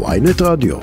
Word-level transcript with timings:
ויינט 0.00 0.42
רדיו. 0.42 0.76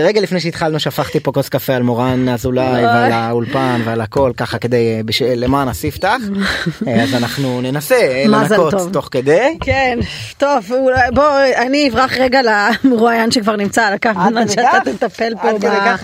רגע 0.00 0.20
לפני 0.20 0.40
שהתחלנו 0.40 0.80
שפכתי 0.80 1.20
פה 1.20 1.32
כוס 1.32 1.48
קפה 1.48 1.74
על 1.74 1.82
מורן 1.82 2.28
אזולאי 2.28 2.84
ועל 2.84 3.12
האולפן 3.12 3.80
ועל 3.84 4.00
הכל 4.00 4.32
ככה 4.36 4.58
כדי 4.58 5.02
בשביל 5.04 5.44
למען 5.44 5.68
הספתח 5.68 6.16
אז 7.02 7.14
אנחנו 7.14 7.60
ננסה 7.60 8.24
מזל 8.28 8.54
לנקות 8.54 8.70
טוב. 8.70 8.92
תוך 8.92 9.08
כדי. 9.10 9.58
כן, 9.60 9.98
טוב, 10.38 10.70
בוא, 11.14 11.24
אני 11.56 11.88
אברח 11.88 12.12
רגע 12.16 12.40
למרואיין 12.42 13.30
שכבר 13.30 13.56
נמצא 13.56 13.82
על 13.82 13.94
הקו, 13.94 14.10
שאתה? 14.48 14.78
תטפל 14.84 15.32
פה 15.42 15.48
אה, 15.48 15.96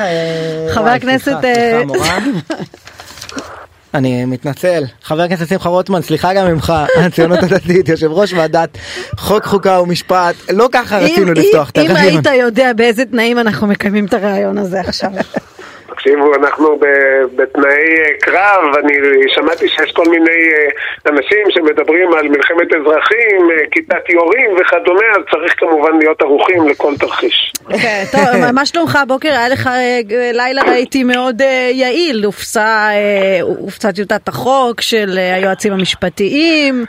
חבר 0.74 0.88
הכנסת, 0.88 1.22
סליחה, 1.32 1.46
אה, 1.46 1.82
סליחה, 1.84 1.84
מורן. 1.86 2.32
אני 3.96 4.24
מתנצל 4.24 4.84
חבר 5.02 5.22
הכנסת 5.22 5.48
שמחה 5.48 5.68
רוטמן 5.68 6.02
סליחה 6.02 6.34
גם 6.34 6.46
ממך 6.46 6.72
הציונות 7.06 7.38
הדתית 7.42 7.88
יושב 7.88 8.10
ראש 8.12 8.32
ועדת 8.32 8.78
חוק 9.16 9.44
חוקה 9.44 9.80
ומשפט 9.80 10.34
לא 10.50 10.68
ככה 10.72 10.98
אם- 10.98 11.04
רצינו 11.04 11.28
אם- 11.28 11.32
לפתוח 11.34 11.70
את 11.70 11.78
אם 11.78 11.90
הרעיון. 11.90 12.12
היית 12.26 12.40
יודע 12.40 12.72
באיזה 12.72 13.04
תנאים 13.04 13.38
אנחנו 13.38 13.66
מקיימים 13.66 14.04
את 14.06 14.14
הרעיון 14.14 14.58
הזה 14.58 14.80
עכשיו. 14.80 15.10
תקשיבו, 16.06 16.34
אנחנו 16.34 16.78
ב- 16.78 17.36
בתנאי 17.36 17.70
אה, 17.70 18.18
קרב, 18.20 18.74
אני 18.84 18.94
שמעתי 19.28 19.68
שיש 19.68 19.92
כל 19.92 20.04
מיני 20.10 20.30
אה, 20.30 20.68
אנשים 21.10 21.44
שמדברים 21.50 22.12
על 22.12 22.28
מלחמת 22.28 22.74
אזרחים, 22.74 23.50
אה, 23.50 23.66
כיתת 23.70 24.08
יורים 24.08 24.56
וכדומה, 24.60 25.06
אז 25.16 25.22
צריך 25.30 25.54
כמובן 25.56 25.98
להיות 25.98 26.22
ערוכים 26.22 26.68
לכל 26.68 26.92
תרחיש. 26.96 27.52
כן, 27.82 28.02
טוב, 28.12 28.50
מה 28.54 28.66
שלומך 28.66 28.96
הבוקר? 28.96 29.28
היה 29.28 29.48
לך 29.48 29.70
לילה 30.32 30.62
ראיתי 30.62 31.04
מאוד 31.04 31.40
יעיל, 31.72 32.24
הופצה 32.24 33.92
טיוטת 33.94 34.28
החוק 34.28 34.80
של 34.80 35.18
היועצים 35.18 35.72
המשפטיים 35.72 36.84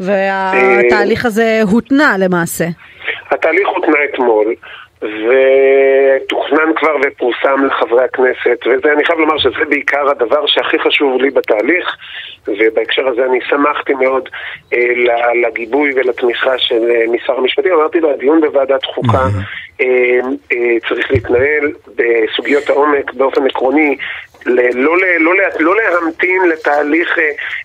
והתהליך 0.00 1.26
הזה 1.26 1.60
הותנע 1.70 2.14
למעשה. 2.18 2.64
התהליך 3.30 3.68
הותנע 3.68 3.98
אתמול, 4.12 4.54
ותוכנן 5.02 6.74
כבר 6.76 6.96
ופורסם 7.04 7.64
לחברי 7.66 8.04
הכנסת, 8.04 8.58
ואני 8.82 9.04
חייב 9.04 9.18
לומר 9.18 9.38
שזה 9.38 9.64
בעיקר 9.68 10.10
הדבר 10.10 10.46
שהכי 10.46 10.78
חשוב 10.78 11.22
לי 11.22 11.30
בתהליך, 11.30 11.96
ובהקשר 12.48 13.08
הזה 13.08 13.24
אני 13.26 13.38
שמחתי 13.48 13.94
מאוד 13.94 14.28
אה, 14.72 14.78
לגיבוי 15.46 15.90
ולתמיכה 15.94 16.58
של 16.58 16.90
אה, 16.90 17.04
משר 17.08 17.32
המשפטים. 17.32 17.72
אמרתי 17.74 18.00
לו, 18.00 18.10
הדיון 18.10 18.40
בוועדת 18.40 18.84
חוקה 18.84 19.24
אה, 19.80 19.86
אה, 20.52 20.76
צריך 20.88 21.10
להתנהל 21.10 21.72
בסוגיות 21.96 22.70
העומק 22.70 23.12
באופן 23.12 23.46
עקרוני. 23.46 23.96
לא, 24.46 24.62
לא, 25.20 25.34
ל- 25.34 25.62
לא 25.62 25.74
להמתין 25.76 26.42
לתהליך 26.48 27.18
אה, 27.18 27.24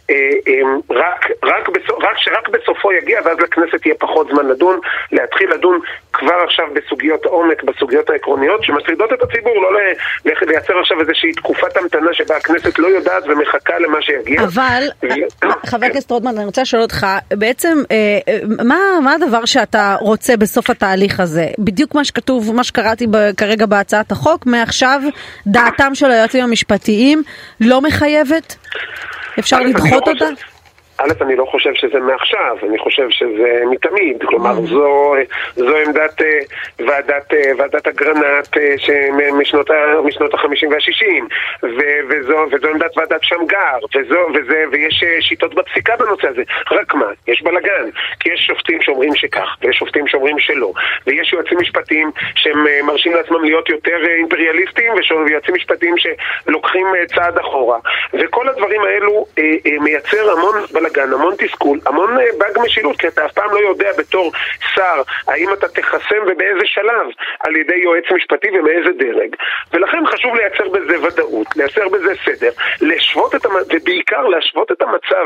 אה, 0.10 0.16
אה, 0.48 0.62
רק, 0.90 1.28
רק, 1.44 1.70
בסוף, 1.70 2.04
רק 2.04 2.18
שרק 2.18 2.50
בסופו 2.50 2.92
יגיע 2.92 3.20
ואז 3.26 3.40
לכנסת 3.40 3.86
יהיה 3.86 3.96
פחות 4.00 4.28
זמן 4.28 4.48
לדון, 4.48 4.80
להתחיל 5.12 5.52
לדון 5.52 5.80
כבר 6.18 6.36
עכשיו 6.46 6.66
בסוגיות 6.74 7.26
העומק, 7.26 7.64
בסוגיות 7.64 8.10
העקרוניות 8.10 8.64
שמטרידות 8.64 9.14
את 9.14 9.24
הציבור, 9.24 9.54
לא 9.62 9.80
לייצר 10.26 10.80
עכשיו 10.80 11.02
איזושהי 11.02 11.32
תקופת 11.32 11.78
המתנה 11.78 12.10
שבה 12.14 12.38
הכנסת 12.38 12.80
לא 12.80 12.88
יודעת 12.88 13.24
ומחכה 13.28 13.80
למה 13.80 14.02
שיגיע. 14.02 14.44
אבל, 14.44 14.84
חבר 15.72 15.86
הכנסת 15.86 16.12
רוטמן, 16.12 16.38
אני 16.38 16.46
רוצה 16.46 16.62
לשאול 16.62 16.82
אותך, 16.82 17.08
בעצם, 17.32 17.78
אה, 17.92 17.96
אה, 18.28 18.40
מה, 18.64 18.78
מה 19.04 19.14
הדבר 19.14 19.46
שאתה 19.46 19.96
רוצה 20.02 20.38
בסוף 20.38 20.70
התהליך 20.70 21.20
הזה? 21.20 21.48
בדיוק 21.60 21.96
מה 21.96 22.06
שכתוב, 22.06 22.56
מה 22.56 22.64
שקראתי 22.64 23.08
כרגע 23.38 23.66
בהצעת 23.66 24.12
החוק, 24.12 24.46
מעכשיו 24.46 25.02
דעתם 25.48 25.96
של 25.96 26.12
היועצים 26.12 26.44
המשפטיים 26.44 27.24
לא 27.62 27.82
מחייבת? 27.82 28.56
אפשר 29.40 29.60
לדחות 29.60 30.08
לא 30.08 30.12
אותה? 30.12 30.57
א', 31.00 31.12
אני 31.22 31.36
לא 31.36 31.46
חושב 31.46 31.74
שזה 31.74 32.00
מעכשיו, 32.00 32.58
אני 32.70 32.78
חושב 32.78 33.10
שזה 33.10 33.62
מתמיד, 33.70 34.24
כלומר 34.26 34.54
זו, 34.54 35.14
זו 35.56 35.76
עמדת 35.78 36.22
אה, 36.22 36.40
ועדת, 36.88 37.34
אה, 37.34 37.52
ועדת 37.58 37.88
אגרנט 37.88 38.58
אה, 38.58 39.32
משנות, 39.34 39.70
ה- 39.70 40.02
משנות 40.04 40.34
ה-50 40.34 40.68
וה-60, 40.72 41.24
ו- 41.64 42.00
וזו, 42.10 42.38
וזו 42.52 42.68
עמדת 42.68 42.98
ועדת 42.98 43.24
שמגר, 43.24 43.78
וזו, 43.96 44.20
וזה, 44.34 44.64
ויש 44.72 45.04
שיטות 45.20 45.54
בפסיקה 45.56 45.96
בנושא 45.96 46.28
הזה, 46.28 46.42
רק 46.72 46.94
מה, 46.94 47.06
יש 47.28 47.42
בלאגן, 47.42 47.90
כי 48.20 48.30
יש 48.34 48.40
שופטים 48.48 48.82
שאומרים 48.82 49.16
שכך, 49.16 49.56
ויש 49.62 49.78
שופטים 49.78 50.08
שאומרים 50.08 50.40
שלא, 50.40 50.74
ויש 51.08 51.34
יועצים 51.34 51.58
משפטיים 51.62 52.12
שהם 52.36 52.66
מרשים 52.84 53.14
לעצמם 53.14 53.44
להיות 53.44 53.70
יותר 53.70 53.98
אימפריאליסטים, 54.18 54.94
ויש 54.94 55.12
יועצים 55.30 55.56
משפטיים 55.56 55.96
שלוקחים 55.98 56.88
צעד 57.16 57.38
אחורה, 57.38 57.78
וכל 58.14 58.50
הדברים 58.50 58.82
האלו 58.82 59.26
מייצר 59.80 60.32
המון 60.32 60.56
בלאגן, 60.74 60.87
המון 60.96 61.36
תסכול, 61.38 61.80
המון 61.86 62.20
אה, 62.20 62.26
באג 62.38 62.66
משילות, 62.66 62.98
כי 62.98 63.08
אתה 63.08 63.26
אף 63.26 63.32
פעם 63.34 63.50
לא 63.52 63.60
יודע 63.70 63.90
בתור 63.98 64.32
שר 64.74 65.02
האם 65.28 65.54
אתה 65.54 65.68
תחסם 65.68 66.22
ובאיזה 66.28 66.66
שלב 66.66 67.08
על 67.40 67.56
ידי 67.56 67.76
יועץ 67.76 68.04
משפטי 68.16 68.48
ומאיזה 68.60 68.90
דרג. 69.00 69.36
ולכן 69.74 70.06
חשוב 70.06 70.36
לייצר 70.36 70.70
בזה 70.70 71.08
ודאות, 71.08 71.48
לייצר 71.56 71.90
בזה 71.90 72.14
סדר, 72.26 72.50
להשוות 72.82 73.36
את 73.36 73.46
המצב, 73.46 73.58
ובעיקר 73.74 74.22
להשוות 74.22 74.72
את 74.72 74.82
המצב 74.82 75.26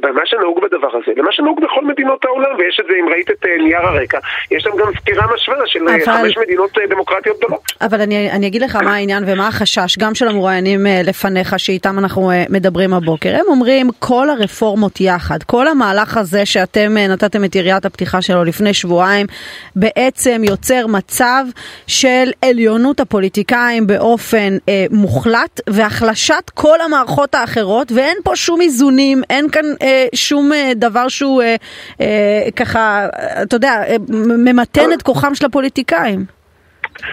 במה 0.00 0.20
שנהוג 0.24 0.60
בדבר 0.62 0.88
הזה, 0.96 1.12
למה 1.16 1.32
שנהוג 1.32 1.60
בכל 1.60 1.84
מדינות 1.84 2.24
העולם, 2.24 2.50
ויש 2.58 2.80
את 2.80 2.86
זה, 2.90 2.96
אם 3.00 3.08
ראית 3.08 3.30
את 3.30 3.46
אה, 3.46 3.56
נייר 3.58 3.80
הרקע, 3.80 4.18
יש 4.50 4.62
שם 4.62 4.76
גם 4.78 4.92
סקירה 5.00 5.26
משווה 5.34 5.56
של 5.66 5.88
אה, 5.88 5.94
אבל- 5.94 6.04
חמש 6.04 6.38
מדינות 6.38 6.70
דמוקרטיות 6.88 7.38
גדולות. 7.38 7.60
אבל 7.80 8.00
אני, 8.00 8.30
אני 8.30 8.46
אגיד 8.46 8.62
לך 8.62 8.76
מה 8.76 8.94
העניין 8.94 9.24
ומה 9.26 9.48
החשש, 9.48 9.98
גם 9.98 10.14
של 10.14 10.28
המרואיינים 10.28 10.86
אה, 10.86 11.00
לפניך 11.04 11.58
שאיתם 11.58 11.98
אנחנו 11.98 12.30
מדברים 12.50 12.94
הבוקר. 12.94 13.28
הם 13.28 13.46
אומרים 13.48 13.86
כל 13.98 14.30
הרפורמות 14.66 15.00
יחד, 15.00 15.42
כל 15.42 15.68
המהלך 15.68 16.16
הזה 16.16 16.46
שאתם 16.46 16.96
אה, 16.96 17.06
נתתם 17.06 17.44
את 17.44 17.54
יריית 17.54 17.84
הפתיחה 17.84 18.22
שלו 18.22 18.44
לפני 18.44 18.74
שבועיים, 18.74 19.26
בעצם 19.76 20.42
יוצר 20.44 20.86
מצב 20.86 21.44
של 21.86 22.30
עליונות 22.42 23.00
הפוליטיקאים 23.00 23.86
באופן 23.86 24.56
אה, 24.68 24.84
מוחלט 24.90 25.60
והחלשת 25.70 26.50
כל 26.54 26.80
המערכות 26.80 27.34
האחרות 27.34 27.92
ואין 27.92 28.16
פה 28.24 28.36
שום 28.36 28.60
איזונים, 28.60 29.22
אין 29.30 29.50
כאן 29.50 29.64
אה, 29.82 30.06
שום 30.14 30.52
אה, 30.52 30.72
דבר 30.76 31.08
שהוא 31.08 31.42
אה, 31.42 31.56
אה, 32.00 32.50
ככה, 32.56 33.06
אתה 33.42 33.56
יודע, 33.56 33.82
אה, 33.88 33.96
ממתן 34.38 34.92
את 34.92 35.02
כוחם 35.02 35.34
של 35.34 35.46
הפוליטיקאים. 35.46 36.24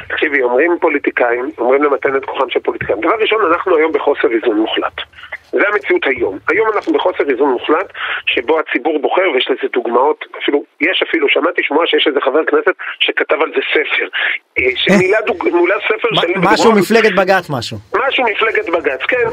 תקשיבי, 0.09 0.42
אומרים 0.42 0.72
פוליטיקאים, 0.81 1.50
אומרים 1.58 1.84
למתן 1.84 2.16
את 2.16 2.25
כוחם 2.25 2.50
של 2.50 2.59
פוליטיקאים. 2.59 3.00
דבר 3.02 3.16
ראשון, 3.22 3.40
אנחנו 3.53 3.78
היום 3.78 3.92
בחוסר 3.92 4.28
איזון 4.31 4.58
מוחלט. 4.58 4.97
זה 5.53 5.64
המציאות 5.74 6.03
היום. 6.06 6.38
היום 6.50 6.68
אנחנו 6.75 6.94
בחוסר 6.94 7.24
איזון 7.30 7.50
מוחלט, 7.50 7.88
שבו 8.25 8.59
הציבור 8.59 9.00
בוחר, 9.02 9.22
ויש 9.34 9.47
לזה 9.50 9.68
דוגמאות, 9.74 10.25
אפילו, 10.44 10.64
יש 10.81 11.03
אפילו, 11.09 11.30
שמעתי 11.30 11.62
שמועה 11.64 11.88
שיש 11.88 12.08
איזה 12.08 12.19
חבר 12.22 12.46
כנסת 12.46 12.75
שכתב 13.00 13.36
על 13.41 13.52
זה 13.56 13.62
ספר. 13.74 14.08
אה, 14.59 14.63
שמילא 14.75 15.18
דוג... 15.25 15.44
מילא 15.44 15.75
ספר 15.88 16.08
של... 16.13 16.28
משהו 16.42 16.72
מפלגת 16.72 17.16
בג"ץ 17.16 17.50
משהו. 17.50 17.78
משהו 18.13 18.24
מפלגת 18.25 18.69
בג"ץ, 18.69 19.00
כן, 19.07 19.28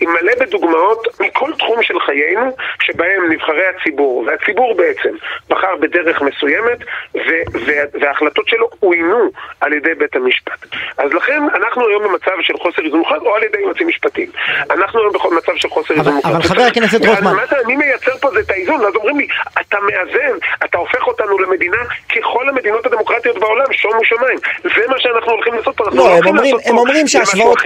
מלא 0.00 0.32
בדוגמאות 0.40 1.20
מכל 1.20 1.50
תחום 1.58 1.82
של 1.82 2.00
חיינו, 2.00 2.56
שבהם 2.82 3.32
נבחרי 3.32 3.62
הציבור, 3.66 4.24
והציבור 4.26 4.74
בעצם 4.74 5.10
בחר 5.48 5.76
בדרך 5.80 6.22
מסוימת, 6.22 6.78
ו- 7.14 7.18
ו- 7.66 7.98
וההחלטות 8.00 8.48
שלו 8.48 8.68
עוינו 8.80 9.30
על 9.60 9.72
ידי 9.72 9.94
בית 9.94 10.16
המשפט. 10.16 10.66
אז 10.98 11.12
לכן 11.12 11.42
אנחנו 11.54 11.88
היום 11.88 12.02
במצב 12.04 12.32
של 12.42 12.54
חוסר 12.58 12.82
איזון 12.84 12.98
מוחלט, 12.98 13.22
או 13.22 13.34
על 13.36 13.42
ידי 13.42 13.58
יועצים 13.58 13.88
משפטיים. 13.88 14.30
אנחנו 14.70 15.00
היום 15.00 15.12
בכל 15.12 15.34
מצב 15.36 15.52
של 15.56 15.68
חוסר 15.68 15.94
איזון 15.94 16.14
מוחלט. 16.14 16.32
אבל 16.34 16.42
חבר 16.42 16.62
הכנסת 16.62 17.00
רוטמן- 17.06 17.34
מה 17.36 17.42
שאני 17.50 17.76
מייצר 17.76 18.16
פה 18.20 18.30
זה 18.30 18.40
את 18.40 18.50
האיזון, 18.50 18.80
ואז 18.80 18.94
אומרים 18.94 19.18
לי, 19.18 19.26
אתה 19.60 19.76
מאזן, 19.80 20.36
אתה 20.64 20.78
הופך 20.78 21.06
אותנו 21.06 21.38
למדינה 21.38 21.76
ככל 22.16 22.48
המדינות 22.48 22.86
הדמוקרטיות 22.86 23.38
בעולם, 23.38 23.64
שומו 23.72 24.04
שמיים. 24.04 24.38
זה 24.62 24.88
מה 24.88 25.00
שאנחנו 25.00 25.32
הולכים 25.32 25.54
לעשות 25.54 25.76
פה, 25.76 25.84
אנחנו 25.84 25.98
לא, 25.98 26.04
הם 26.06 26.12
הולכים 26.14 26.36
לעשות 26.36 26.62
פה. 26.64 26.70
הם 26.70 26.76
אומרים 26.76 27.06
שההשוואות 27.08 27.58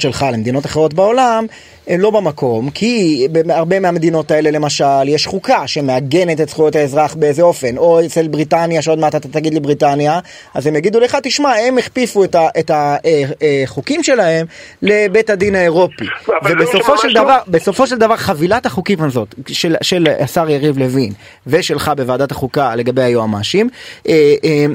שלך 0.00 0.26
למדינות 0.32 0.66
אחרות 0.66 0.94
בעולם 0.94 1.46
הן 1.88 2.00
לא 2.00 2.10
במקום, 2.10 2.70
כי 2.70 3.26
בהרבה 3.32 3.80
מהמדינות 3.80 4.30
האלה 4.30 4.50
למשל 4.50 5.08
יש 5.08 5.26
חוקה 5.26 5.66
שמעגנת 5.66 6.40
את 6.40 6.48
זכויות 6.48 6.76
האזרח 6.76 7.14
באיזה 7.14 7.42
אופן, 7.42 7.76
או 7.76 8.06
אצל 8.06 8.28
בריטניה, 8.28 8.82
שעוד 8.82 8.98
מעט 8.98 9.14
אתה 9.14 9.28
תגיד 9.28 9.54
לי 9.54 9.60
בריטניה, 9.60 10.20
אז 10.54 10.66
הם 10.66 10.76
יגידו 10.76 11.00
לך, 11.00 11.16
תשמע, 11.22 11.52
הם 11.54 11.78
הכפיפו 11.78 12.24
את 12.24 12.34
ה- 12.34 12.48
את 12.58 12.70
החוקים 12.74 14.02
שלהם 14.02 14.46
לבית 14.82 15.30
הדין 15.30 15.54
האירופי. 15.54 16.04
ובסופו 16.44 16.98
של 16.98 17.08
לא. 17.08 17.22
דבר, 17.22 17.38
בסופו 17.48 17.86
של 17.86 17.98
דבר 17.98 18.16
חבילת 18.16 18.66
החוקים 18.66 19.02
הזאת 19.02 19.34
של, 19.46 19.76
של 19.82 20.06
השר 20.20 20.50
יריב 20.50 20.78
לוין 20.78 21.12
ושלך 21.46 21.92
בוועדת 21.96 22.30
החוקה 22.30 22.74
לגבי 22.76 23.02
היועמ"שים, 23.02 23.68
אה, 24.08 24.34
אה, 24.44 24.66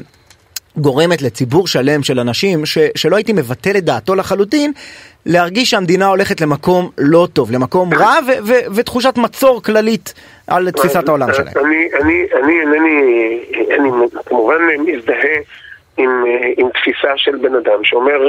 גורמת 0.76 1.22
לציבור 1.22 1.66
שלם 1.66 2.02
של 2.02 2.20
אנשים 2.20 2.66
ש, 2.66 2.78
שלא 2.94 3.16
הייתי 3.16 3.32
מבטל 3.32 3.76
את 3.76 3.84
דעתו 3.84 4.14
לחלוטין, 4.14 4.72
להרגיש 5.26 5.70
שהמדינה 5.70 6.06
הולכת 6.06 6.40
למקום 6.40 6.90
לא 6.98 7.28
טוב, 7.32 7.50
למקום 7.52 7.94
רע 7.94 8.14
ו, 8.26 8.30
ו, 8.46 8.52
ותחושת 8.74 9.14
מצור 9.16 9.62
כללית 9.62 10.14
על 10.46 10.70
תפיסת 10.70 11.08
העולם 11.08 11.34
שלהם. 11.34 11.52
אני, 11.64 11.88
אני, 12.02 12.26
אני 12.42 12.60
אינני, 12.60 13.38
אני 13.78 13.88
כמובן 14.26 14.54
מזדהה 14.86 15.38
עם, 15.96 16.24
עם 16.56 16.68
תפיסה 16.70 17.12
של 17.16 17.36
בן 17.36 17.54
אדם 17.54 17.84
שאומר, 17.84 18.20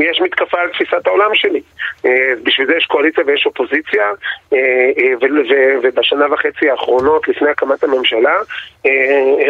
יש 0.00 0.20
מתקפה 0.20 0.60
על 0.60 0.68
תפיסת 0.68 1.06
העולם 1.06 1.34
שלי. 1.34 1.60
בשביל 2.42 2.66
זה 2.66 2.76
יש 2.76 2.86
קואליציה 2.86 3.24
ויש 3.26 3.46
אופוזיציה, 3.46 4.10
ובשנה 5.82 6.26
וחצי 6.32 6.70
האחרונות, 6.70 7.28
לפני 7.28 7.50
הקמת 7.50 7.84
הממשלה, 7.84 8.34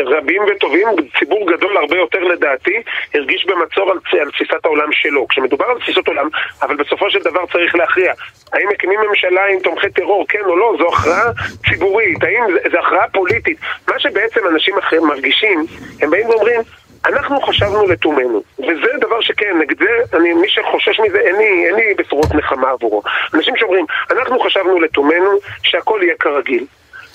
רבים 0.07 0.43
וטובים, 0.43 0.89
ציבור 1.19 1.53
גדול 1.53 1.77
הרבה 1.77 1.97
יותר 1.97 2.19
לדעתי, 2.19 2.83
הרגיש 3.15 3.47
במצור 3.47 3.91
על, 3.91 3.99
על 4.21 4.31
תפיסת 4.31 4.65
העולם 4.65 4.93
שלו. 4.93 5.29
כשמדובר 5.29 5.65
על 5.65 5.79
תפיסות 5.79 6.09
עולם, 6.09 6.29
אבל 6.63 6.77
בסופו 6.77 7.11
של 7.11 7.23
דבר 7.23 7.47
צריך 7.53 7.75
להכריע. 7.75 8.13
האם 8.53 8.69
מקימים 8.69 9.01
ממשלה 9.09 9.47
עם 9.47 9.59
תומכי 9.61 9.91
טרור, 9.91 10.27
כן 10.29 10.45
או 10.45 10.57
לא, 10.57 10.75
זו 10.79 10.89
הכרעה 10.89 11.31
ציבורית, 11.69 12.25
האם 12.25 12.45
זו 12.73 12.79
הכרעה 12.79 13.09
פוליטית. 13.09 13.59
מה 13.89 13.99
שבעצם 13.99 14.41
אנשים 14.53 14.75
מרגישים, 15.03 15.67
הם 16.03 16.11
באים 16.11 16.27
ואומרים, 16.37 16.61
אנחנו 17.07 17.41
חשבנו 17.41 17.87
לתומנו, 17.87 18.43
וזה 18.59 18.89
דבר 19.01 19.21
שכן, 19.21 19.59
נגד 19.61 19.79
זה, 19.79 20.17
אני, 20.17 20.35
מי 20.35 20.49
שחושש 20.49 21.01
מזה, 21.01 21.19
אין 21.19 21.37
לי, 21.37 21.67
אין 21.67 21.75
לי 21.75 21.95
בשורות 21.99 22.35
נחמה 22.35 22.71
עבורו. 22.71 23.03
אנשים 23.35 23.57
שאומרים, 23.57 23.87
אנחנו 24.11 24.41
חשבנו 24.41 24.81
לתומנו 24.81 25.31
שהכל 25.63 26.01
יהיה 26.03 26.15
כרגיל. 26.21 26.67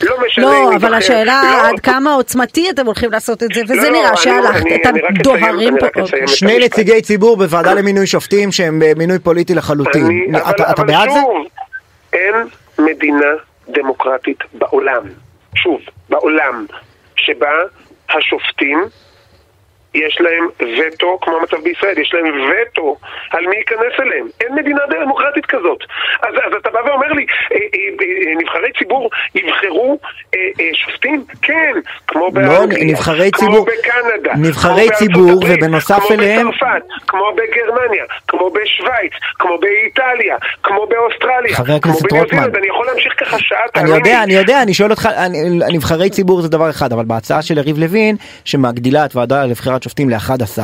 לא 0.01 0.15
משנה 0.27 0.45
לא, 0.45 0.75
אבל 0.75 0.93
השאלה 0.93 1.41
לא... 1.43 1.67
עד 1.67 1.79
כמה 1.79 2.13
עוצמתי 2.13 2.69
אתם 2.69 2.85
הולכים 2.85 3.11
לעשות 3.11 3.43
את 3.43 3.49
זה, 3.53 3.61
וזה 3.63 3.89
לא, 3.89 3.99
נראה 3.99 4.17
שהלכת, 4.17 4.65
אתם 4.81 4.93
דוהרים 5.23 5.75
פה. 5.79 5.87
שני 6.27 6.59
נציגי 6.59 7.01
ציבור 7.01 7.37
בוועדה 7.37 7.73
למינוי 7.73 8.07
שופטים 8.07 8.51
שהם 8.51 8.79
במינוי 8.79 9.19
פוליטי 9.19 9.55
לחלוטין. 9.55 10.05
אני, 10.05 10.39
אתה, 10.39 10.43
אבל, 10.43 10.53
אתה 10.53 10.81
אבל 10.81 10.87
בעד 10.87 11.09
שוב, 11.09 11.43
זה? 11.43 12.17
אין 12.17 12.35
מדינה 12.79 13.31
דמוקרטית 13.69 14.37
בעולם, 14.53 15.03
שוב, 15.55 15.79
בעולם, 16.09 16.65
שבה 17.15 17.51
השופטים 18.09 18.85
יש 19.93 20.21
להם 20.21 20.47
וטו, 20.77 21.19
כמו 21.21 21.37
המצב 21.37 21.63
בישראל, 21.63 21.97
יש 21.99 22.13
להם 22.13 22.25
וטו 22.25 22.97
על 23.31 23.47
מי 23.47 23.55
ייכנס 23.55 23.99
אליהם. 23.99 24.27
אין 24.41 24.55
מדינה 24.55 24.79
דמוקרטית 24.89 25.45
כזאת. 25.45 25.83
אז, 26.21 26.33
אז 26.45 26.53
אתה 26.61 26.69
בא 26.69 26.79
ואומר 26.85 27.11
לי, 27.13 27.25
אה, 27.51 27.57
אה, 27.57 27.61
אה, 28.01 28.33
נבחרי 28.37 28.71
ציבור 28.79 29.09
יבחרו 29.35 29.99
אה, 30.35 30.39
אה, 30.59 30.69
שופטים? 30.73 31.23
כן, 31.41 31.73
כמו 32.07 32.21
לא, 32.21 32.29
באנגליה, 32.29 32.85
לא, 32.85 32.91
נבחרי 32.91 33.31
כמו 33.31 33.47
ציבור, 33.47 33.65
בקנדה, 33.65 34.33
נבחרי 34.35 34.87
כמו 34.87 34.97
ציבור, 34.97 35.31
הברית, 35.31 35.59
ובנוסף 35.63 35.99
כמו 36.07 36.15
אליהם... 36.15 36.47
בצרפת, 36.47 36.83
כמו 37.11 37.31
בגרמניה, 37.35 38.03
כמו 38.27 38.49
בשוויץ, 38.49 39.13
כמו 39.39 39.57
באיטליה, 39.57 40.35
כמו 40.63 40.85
באוסטרליה, 40.87 41.55
חבר 41.55 41.73
הכנסת 41.73 42.11
רוטמן. 42.11 42.55
אני 42.55 42.67
יכול 42.67 42.85
להמשיך 42.85 43.13
ככה 43.19 43.39
שעה, 43.39 43.59
אני 43.75 43.89
יודע, 43.89 44.23
אני 44.23 44.33
יודע, 44.33 44.61
אני 44.61 44.73
שואל 44.73 44.91
אותך, 44.91 45.09
נבחרי 45.73 46.09
ציבור 46.09 46.41
זה 46.41 46.49
דבר 46.49 46.69
אחד, 46.69 46.93
אבל 46.93 47.05
בהצעה 47.05 47.41
של 47.41 47.57
יריב 47.57 47.77
לוין, 47.77 48.15
שמגדילה 48.45 49.05
את 49.05 49.15
ועדה 49.15 49.45
לבחירת 49.45 49.83
שופטים 49.83 50.09
ל-11, 50.09 50.59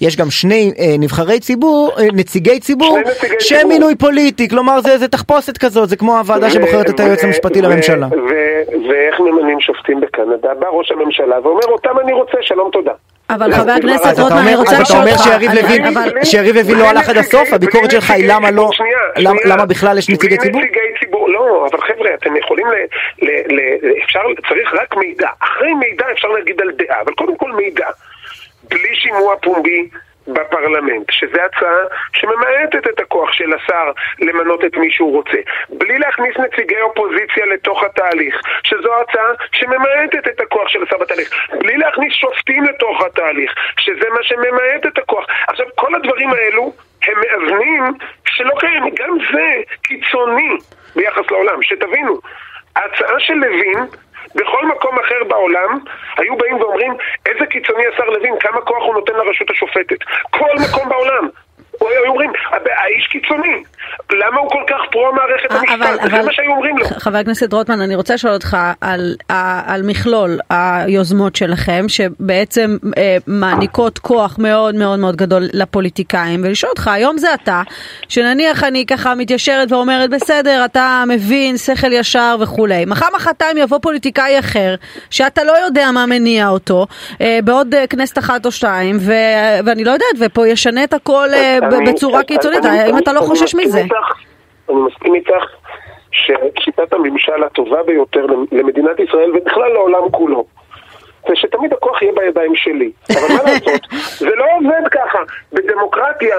יש 0.00 0.16
גם 0.16 0.30
שני 0.30 0.72
אה, 0.78 0.94
נבחרי 0.98 1.40
ציבור, 1.40 1.90
אה, 1.98 2.04
נציגי 2.12 2.60
ציבור, 2.60 2.98
שהם 3.38 3.68
מינוי 3.68 3.96
פוליטי, 3.96 4.48
כלומר 4.48 4.80
זה 4.80 5.08
תחפושת 5.08 5.58
כזאת, 5.58 5.88
זה 5.88 5.96
כמו 5.96 6.18
הוועדה 6.18 6.50
שבוחרת 6.50 6.90
את 6.90 7.00
היועץ 7.00 7.24
המשפטי 7.24 7.62
לממשלה. 7.62 8.06
ואיך 8.88 9.20
ממנים 9.20 9.60
שופטים 9.60 10.00
בקנדה? 10.00 10.54
בא 10.54 10.66
ראש 10.66 10.92
הממשלה 10.92 11.40
ואומר, 11.42 11.64
אותם 11.68 11.98
אני 12.04 12.12
רוצה, 12.12 12.38
שלום 12.40 12.70
תודה. 12.72 12.92
אבל 13.30 13.52
חבר 13.52 13.72
הכנסת 13.72 14.18
רוטמן, 14.18 14.38
אני 14.38 14.54
רוצה 14.54 14.80
לשאול 14.80 14.98
אותך. 14.98 15.12
אז 15.12 15.26
אתה 15.26 15.74
אומר 15.78 16.24
שיריב 16.24 16.56
לוין 16.56 16.78
לא 16.78 16.88
הלך 16.88 17.08
עד 17.08 17.16
הסוף? 17.16 17.52
הביקורת 17.52 17.90
שלך 17.90 18.10
היא 18.10 18.28
למה 18.28 18.50
לא, 18.50 18.70
למה 19.44 19.66
בכלל 19.66 19.98
יש 19.98 20.10
נציגי 20.10 20.36
ציבור? 20.38 20.62
לא, 21.28 21.66
אבל 21.70 21.80
חבר'ה, 21.80 22.14
אתם 22.14 22.36
יכולים 22.36 22.66
ל... 23.22 23.60
אפשר, 24.04 24.20
צריך 24.48 24.74
רק 24.74 24.96
מידע. 24.96 25.28
אחרי 25.40 25.74
מידע 25.74 26.04
אפשר 26.12 26.28
להגיד 26.28 26.60
על 26.60 26.70
דעה, 26.70 27.00
אבל 27.00 27.12
קודם 27.14 27.36
כל 27.36 27.52
מידע. 27.52 27.86
בלי 28.70 28.94
שימוע 28.94 29.36
פומבי 29.42 29.88
בפרלמנט, 30.28 31.10
שזו 31.10 31.40
הצעה 31.40 31.78
שממעטת 32.12 32.86
את 32.86 33.00
הכוח 33.00 33.32
של 33.32 33.52
השר 33.54 33.90
למנות 34.20 34.64
את 34.64 34.76
מי 34.76 34.90
שהוא 34.90 35.12
רוצה, 35.12 35.38
בלי 35.68 35.98
להכניס 35.98 36.36
נציגי 36.38 36.80
אופוזיציה 36.80 37.46
לתוך 37.46 37.84
התהליך, 37.84 38.40
שזו 38.64 39.00
הצעה 39.00 39.30
שממעטת 39.52 40.28
את 40.28 40.40
הכוח 40.40 40.68
של 40.68 40.82
השר 40.82 40.98
בתהליך, 40.98 41.30
בלי 41.58 41.76
להכניס 41.76 42.12
שופטים 42.14 42.64
לתוך 42.64 43.04
התהליך, 43.04 43.54
שזה 43.78 44.10
מה 44.10 44.22
שממעט 44.22 44.86
את 44.86 44.98
הכוח. 44.98 45.26
עכשיו, 45.48 45.66
כל 45.74 45.94
הדברים 45.94 46.30
האלו 46.30 46.72
הם 47.06 47.14
מאזנים 47.20 47.82
שלא 48.28 48.54
קיים, 48.58 48.82
גם 48.94 49.18
זה 49.32 49.72
קיצוני 49.82 50.56
ביחס 50.96 51.30
לעולם, 51.30 51.62
שתבינו, 51.62 52.20
ההצעה 52.76 53.20
של 53.20 53.34
לוין 53.34 53.78
בכל 54.34 54.66
מקום 54.66 54.98
אחר 54.98 55.24
בעולם 55.28 55.78
היו 56.16 56.36
באים 56.36 56.60
ואומרים 56.60 56.92
איזה 57.26 57.46
קיצוני 57.46 57.84
השר 57.94 58.04
לוין, 58.04 58.38
כמה 58.40 58.60
כוח 58.60 58.82
הוא 58.86 58.94
נותן 58.94 59.12
לרשות 59.12 59.50
השופטת. 59.50 59.98
כל 60.30 60.54
מקום 60.64 60.88
בעולם. 60.88 61.28
היו 62.02 62.10
אומרים, 62.10 62.32
האיש 62.52 63.06
קיצוני, 63.06 63.62
למה 64.12 64.40
הוא 64.40 64.50
כל 64.50 64.62
כך 64.68 64.90
פרו 64.90 65.12
מערכת 65.12 65.50
המשפט? 65.50 66.10
זה 66.10 66.22
מה 66.22 66.32
שהיו 66.32 66.50
אומרים 66.50 66.78
לו. 66.78 66.86
חבר 66.86 67.18
הכנסת 67.18 67.52
רוטמן, 67.52 67.80
אני 67.80 67.94
רוצה 67.94 68.14
לשאול 68.14 68.32
אותך 68.32 68.56
על, 68.80 69.16
על 69.66 69.82
מכלול 69.82 70.38
היוזמות 70.50 71.36
שלכם, 71.36 71.84
שבעצם 71.88 72.76
אה, 72.98 73.16
מעניקות 73.26 73.98
כוח 73.98 74.36
מאוד 74.38 74.74
מאוד 74.74 74.98
מאוד 74.98 75.16
גדול 75.16 75.42
לפוליטיקאים, 75.52 76.40
ולשאול 76.44 76.70
אותך, 76.70 76.88
היום 76.88 77.18
זה 77.18 77.34
אתה, 77.34 77.62
שנניח 78.08 78.64
אני 78.64 78.86
ככה 78.86 79.14
מתיישרת 79.14 79.72
ואומרת, 79.72 80.10
בסדר, 80.10 80.64
אתה 80.64 81.04
מבין, 81.08 81.56
שכל 81.56 81.92
ישר 81.92 82.36
וכולי. 82.40 82.84
מחר 82.84 83.06
מחרתיים 83.16 83.56
יבוא 83.58 83.78
פוליטיקאי 83.82 84.38
אחר, 84.38 84.74
שאתה 85.10 85.44
לא 85.44 85.52
יודע 85.52 85.90
מה 85.90 86.06
מניע 86.06 86.48
אותו, 86.48 86.86
אה, 87.20 87.38
בעוד 87.44 87.74
אה, 87.74 87.86
כנסת 87.86 88.18
אחת 88.18 88.46
או 88.46 88.52
שתיים, 88.52 88.96
ו, 89.00 89.12
ואני 89.64 89.84
לא 89.84 89.90
יודעת, 89.90 90.16
ופה 90.20 90.48
ישנה 90.48 90.84
את 90.84 90.92
הכל 90.92 91.28
אה, 91.32 91.58
בצורה 91.92 92.22
קיצונית, 92.22 92.64
האם 92.64 92.98
אתה 92.98 93.12
לא 93.12 93.20
חושש 93.20 93.54
מזה? 93.54 93.80
אני 94.68 94.76
מסכים 94.76 95.14
איתך 95.14 95.44
ששיטת 96.10 96.92
הממשל 96.92 97.44
הטובה 97.46 97.82
ביותר 97.82 98.26
למדינת 98.52 99.00
ישראל 99.00 99.36
ובכלל 99.36 99.72
לעולם 99.72 100.10
כולו 100.10 100.44
זה 101.28 101.36
שתמיד 101.36 101.72
הכוח 101.72 102.02
יהיה 102.02 102.12
בידיים 102.12 102.54
שלי. 102.54 102.90
אבל 103.10 103.36
מה 103.36 103.42
לעשות, 103.42 103.80
זה 104.26 104.36
לא 104.36 104.44
עובד 104.58 104.88
ככה. 104.90 105.18
בדמוקרטיה 105.52 106.36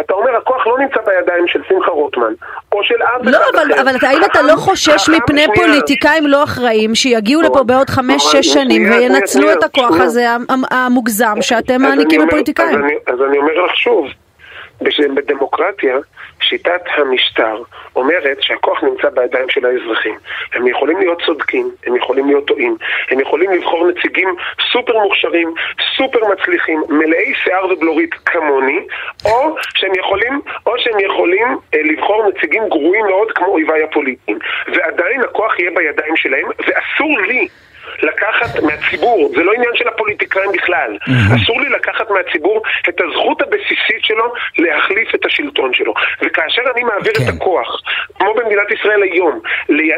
אתה 0.00 0.14
אומר, 0.14 0.36
הכוח 0.36 0.66
לא 0.66 0.78
נמצא 0.78 1.00
בידיים 1.06 1.48
של 1.48 1.60
שמחה 1.68 1.90
רוטמן, 1.90 2.32
או 2.72 2.84
של 2.84 2.94
אף 3.02 3.26
לא, 3.26 3.38
אחד 3.38 3.70
אחר. 3.72 3.82
אבל 3.82 3.96
האם 4.02 4.24
אתה 4.24 4.42
לא 4.42 4.56
חושש 4.56 5.08
מפני. 5.08 5.46
פוליטיקאים 5.54 6.26
לא 6.26 6.44
אחראים 6.44 6.94
שיגיעו 6.94 7.42
לפה 7.42 7.62
בעוד 7.62 7.90
חמש-שש 7.90 8.46
שנים 8.46 8.90
וינצלו 8.90 9.52
את 9.52 9.62
הכוח. 9.62 10.00
הזה 10.00 10.26
המוגזם 10.70 11.36
שאתם 11.40 11.82
מעניקים 11.82 12.20
לפוליטיקאים? 12.20 12.84
אז 13.06 13.22
אני 13.28 13.38
אומר 13.38 13.64
לך 13.64 13.76
שוב, 13.76 14.06
בדמוקרטיה, 15.14 15.96
שיטת 16.40 16.82
המשטר 16.96 17.62
אומרת 17.96 18.42
שהכוח 18.42 18.82
נמצא 18.84 19.08
בידיים 19.08 19.48
של 19.48 19.66
האזרחים. 19.66 20.14
הם 20.54 20.66
יכולים 20.66 20.98
להיות 20.98 21.22
צודקים, 21.26 21.70
הם 21.86 21.96
יכולים 21.96 22.26
להיות 22.26 22.46
טועים, 22.46 22.76
הם 23.10 23.20
יכולים 23.20 23.50
לבחור 23.50 23.88
נציגים 23.88 24.28
סופר 24.72 24.98
מוכשרים, 24.98 25.54
סופר 25.96 26.20
מצליחים, 26.32 26.82
מלאי 26.88 27.34
שיער 27.44 27.72
ובלורית 27.72 28.14
כמוני, 28.14 28.78
או 29.24 29.56
שהם 29.74 29.92
יכולים, 29.98 30.40
או 30.66 30.72
שהם 30.78 31.00
יכולים 31.00 31.46
אה, 31.74 31.82
לבחור 31.84 32.28
נציגים 32.28 32.62
גרועים 32.68 33.06
מאוד 33.06 33.32
כמו 33.32 33.46
אויביי 33.46 33.82
הפוליטיים. 33.82 34.38
ועדיין 34.66 35.20
הכוח 35.20 35.58
יהיה 35.58 35.70
בידיים 35.70 36.16
שלהם, 36.16 36.46
ואסור 36.58 37.20
לי 37.28 37.48
לקחת 38.02 38.62
מהציבור, 38.62 39.30
זה 39.36 39.42
לא 39.42 39.52
עניין 39.52 39.70
של 39.74 39.88
הפוליטיקאים 39.88 40.52
בכלל, 40.52 40.96
mm-hmm. 41.00 41.42
אסור 41.42 41.60
לי 41.60 41.68
לקחת 41.68 42.10
מהציבור 42.10 42.62
את 42.88 43.00
הזכות 43.00 43.42
הבסיסית 43.42 44.02
שלו 44.02 44.32
להחליף 44.58 45.14
את 45.14 45.26
השלטון 45.26 45.74
שלו. 45.74 45.94
וכאשר 46.22 46.62
אני 46.74 46.82
מעביר 46.82 47.12
okay. 47.12 47.22
את 47.22 47.28
כן. 47.30 47.36
הכוח, 47.36 47.82
כמו 48.18 48.34
במדינת 48.34 48.70
ישראל 48.70 49.02
היום, 49.02 49.40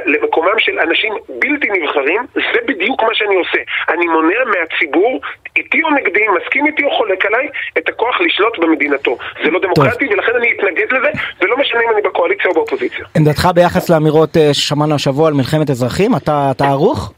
למקומם 0.06 0.58
של 0.58 0.78
אנשים 0.78 1.12
בלתי 1.28 1.68
נבחרים, 1.70 2.26
זה 2.34 2.60
בדיוק 2.66 3.02
מה 3.02 3.14
שאני 3.14 3.34
עושה. 3.34 3.58
אני 3.88 4.06
מונע 4.06 4.40
מהציבור, 4.46 5.20
איתי 5.56 5.82
או 5.82 5.90
נגדי, 5.90 6.24
מסכים 6.38 6.66
איתי 6.66 6.84
או 6.84 6.90
חולק 6.90 7.26
עליי, 7.26 7.48
את 7.78 7.88
הכוח 7.88 8.20
לשלוט 8.20 8.58
במדינתו. 8.58 9.18
זה 9.44 9.50
לא 9.50 9.60
דמוקרטי, 9.60 10.06
טוב. 10.06 10.14
ולכן 10.14 10.32
אני 10.36 10.52
אתנגד 10.56 10.92
לזה, 10.92 11.10
ולא 11.40 11.56
משנה 11.56 11.80
אם 11.80 11.90
אני 11.94 12.02
בקואליציה 12.02 12.46
או 12.50 12.54
באופוזיציה. 12.54 13.04
עמדתך 13.16 13.48
ביחס 13.54 13.90
לאמירות 13.90 14.36
אה, 14.36 14.54
ששמענו 14.54 14.94
השבוע 14.94 15.28
על 15.28 15.34
מלחמת 15.34 15.70
אזרחים, 15.70 16.16
אתה, 16.16 16.48
אתה 16.50 16.64
ערוך? 16.64 17.12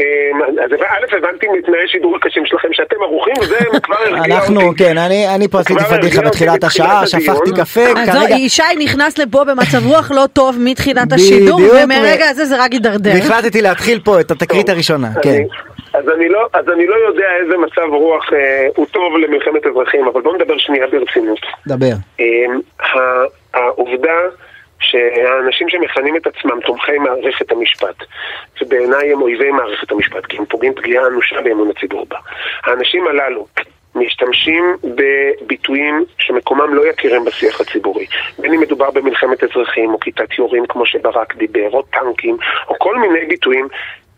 אמ, 0.00 0.42
אז 0.64 0.70
א', 0.72 1.16
הבנתי 1.16 1.46
מתנאי 1.58 1.88
שידור 1.88 2.16
הקשים 2.16 2.46
שלכם 2.46 2.68
שאתם 2.72 2.96
ערוכים, 3.02 3.34
וזה 3.40 3.56
כבר 3.82 3.96
הרגיע 4.04 4.18
אותי. 4.18 4.32
אנחנו, 4.34 4.60
כן, 4.78 4.98
אני 5.34 5.48
פה 5.48 5.60
עשיתי 5.60 5.84
פדיחה 5.84 6.22
בתחילת 6.22 6.64
השעה, 6.64 7.06
שפכתי 7.06 7.50
קפה, 7.56 7.80
כרגע... 8.12 8.34
ישי 8.34 8.62
נכנס 8.78 9.18
לפה 9.18 9.44
במצב 9.44 9.86
רוח 9.86 10.10
לא 10.10 10.26
טוב 10.32 10.56
מתחילת 10.60 11.12
השידור, 11.12 11.60
ומרגע 11.60 12.28
הזה 12.28 12.44
זה 12.44 12.64
רק 12.64 12.72
הידרדר. 12.72 13.10
והחלטתי 13.14 13.62
להתחיל 13.62 14.00
פה 14.04 14.20
את 14.20 14.30
התקרית 14.30 14.68
הראשונה, 14.68 15.08
כן. 15.22 15.42
אז 15.94 16.04
אני, 16.16 16.28
לא, 16.28 16.46
אז 16.52 16.68
אני 16.68 16.86
לא 16.86 16.94
יודע 16.94 17.26
איזה 17.42 17.56
מצב 17.56 17.92
רוח 17.92 18.32
אה, 18.32 18.66
הוא 18.76 18.86
טוב 18.86 19.16
למלחמת 19.16 19.66
אזרחים, 19.66 20.08
אבל 20.08 20.20
בואו 20.20 20.34
נדבר 20.34 20.58
שנייה 20.58 20.86
ברצינות. 20.86 21.38
דבר. 21.66 21.92
אה, 22.20 22.24
העובדה 23.54 24.18
שהאנשים 24.96 25.68
שמכנים 25.68 26.16
את 26.16 26.26
עצמם 26.26 26.60
תומכי 26.60 26.98
מערכת 26.98 27.52
המשפט, 27.52 27.96
ובעיניי 28.62 29.12
הם 29.12 29.22
אויבי 29.22 29.50
מערכת 29.50 29.92
המשפט, 29.92 30.26
כי 30.26 30.36
הם 30.38 30.44
פוגעים 30.44 30.74
פגיעה 30.74 31.06
אנושה 31.06 31.40
באמון 31.40 31.70
הציבור 31.76 32.06
בה. 32.08 32.16
האנשים 32.64 33.06
הללו 33.06 33.46
משתמשים 33.94 34.76
בביטויים 34.84 36.04
שמקומם 36.18 36.74
לא 36.74 36.88
יכירם 36.88 37.24
בשיח 37.24 37.60
הציבורי. 37.60 38.06
בין 38.38 38.54
אם 38.54 38.60
מדובר 38.60 38.90
במלחמת 38.90 39.44
אזרחים, 39.44 39.90
או 39.94 40.00
כיתת 40.00 40.38
יורים 40.38 40.66
כמו 40.68 40.86
שברק 40.86 41.36
דיבר, 41.36 41.70
או 41.72 41.82
טנקים, 41.82 42.36
או 42.68 42.74
כל 42.78 42.98
מיני 42.98 43.26
ביטויים. 43.28 43.68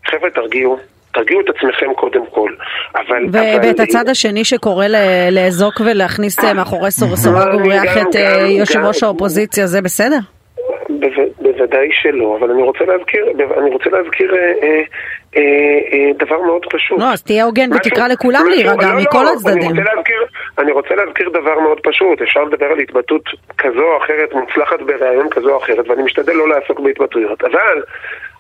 חבר'ה, 0.07 0.31
תרגיעו, 0.31 0.79
תרגיעו 1.13 1.41
את 1.41 1.49
עצמכם 1.49 1.95
קודם 1.95 2.27
כל. 2.27 2.53
אבל... 2.95 3.25
ו- 3.33 3.39
אבל 3.39 3.67
ואת 3.67 3.81
הצד 3.81 4.09
השני 4.09 4.45
שקורא 4.45 4.87
לאזוק 5.31 5.81
ולהכניס 5.81 6.45
אה, 6.45 6.55
מאחורי 6.55 6.91
סורג 6.91 7.55
ובריח 7.55 7.97
את 7.97 8.17
אה, 8.17 8.47
יושב 8.49 8.81
ראש 8.85 9.03
האופוזיציה, 9.03 9.67
זה 9.67 9.83
בסדר? 9.83 10.19
בוודאי 11.41 11.89
שלא, 11.93 12.37
אבל 12.41 12.51
אני 12.51 12.63
רוצה 12.63 12.85
להזכיר, 12.85 13.27
אני 13.59 13.71
רוצה 13.71 13.91
להזכיר 13.91 14.35
אה, 14.35 14.53
אה, 14.63 14.83
אה, 15.37 15.43
אה, 15.93 16.13
דבר 16.19 16.41
מאוד 16.43 16.67
פשוט. 16.71 17.01
לא, 17.01 17.13
אז 17.13 17.23
תהיה 17.23 17.45
הוגן 17.45 17.73
ותקרא 17.73 18.09
לכולם 18.09 18.45
להירגע 18.51 18.89
לא, 18.89 19.01
מכל 19.01 19.23
לא, 19.23 19.33
הצדדים. 19.33 19.71
אני 19.71 19.81
רוצה, 19.81 19.95
להזכיר, 19.95 20.25
אני 20.59 20.73
רוצה 20.73 20.95
להזכיר 20.95 21.29
דבר 21.29 21.61
מאוד 21.61 21.81
פשוט, 21.81 22.23
אפשר 22.23 22.45
לדבר 22.45 22.67
על 22.67 22.79
התבטאות 22.79 23.25
כזו 23.59 23.83
או 23.83 23.99
אחרת, 24.05 24.35
מוצלחת 24.35 24.81
בראיון 24.81 25.29
כזו 25.31 25.51
או 25.51 25.59
אחרת, 25.59 25.89
ואני 25.89 26.03
משתדל 26.03 26.33
לא 26.33 26.49
לעסוק 26.49 26.81
בהתבטאויות, 26.81 27.45
אבל 27.45 27.83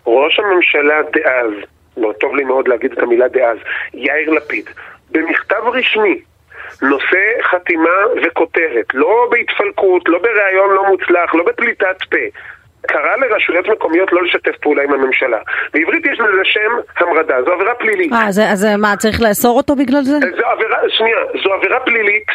ראש 0.06 0.38
הממשלה 0.38 1.02
דאז, 1.12 1.50
לא 1.96 2.12
טוב 2.20 2.36
לי 2.36 2.44
מאוד 2.44 2.68
להגיד 2.68 2.92
את 2.92 2.98
המילה 2.98 3.28
דאז, 3.28 3.58
יאיר 3.94 4.30
לפיד, 4.30 4.70
במכתב 5.10 5.62
רשמי 5.72 6.20
נושא 6.82 7.24
חתימה 7.42 7.98
וכותרת, 8.24 8.86
לא 8.94 9.28
בהתפלקות, 9.30 10.08
לא 10.08 10.18
בריאיון 10.18 10.70
לא 10.70 10.84
מוצלח, 10.86 11.34
לא 11.34 11.44
בפליטת 11.44 12.02
פה. 12.10 12.38
קרא 12.86 13.16
לרשויות 13.16 13.68
מקומיות 13.68 14.12
לא 14.12 14.22
לשתף 14.24 14.56
פעולה 14.60 14.82
עם 14.82 14.92
הממשלה. 14.92 15.38
בעברית 15.72 16.06
יש 16.06 16.20
לזה 16.20 16.44
שם 16.44 16.70
המרדה, 16.96 17.42
זו 17.42 17.52
עבירה 17.52 17.74
פלילית. 17.74 18.12
אה, 18.12 18.28
אז, 18.28 18.40
אז 18.52 18.64
מה, 18.78 18.96
צריך 18.96 19.20
לאסור 19.20 19.56
אותו 19.56 19.76
בגלל 19.76 20.02
זה? 20.02 20.18
זו 20.18 20.46
עבירה, 20.46 20.78
שנייה, 20.88 21.18
זו 21.44 21.52
עבירה 21.54 21.80
פלילית 21.80 22.26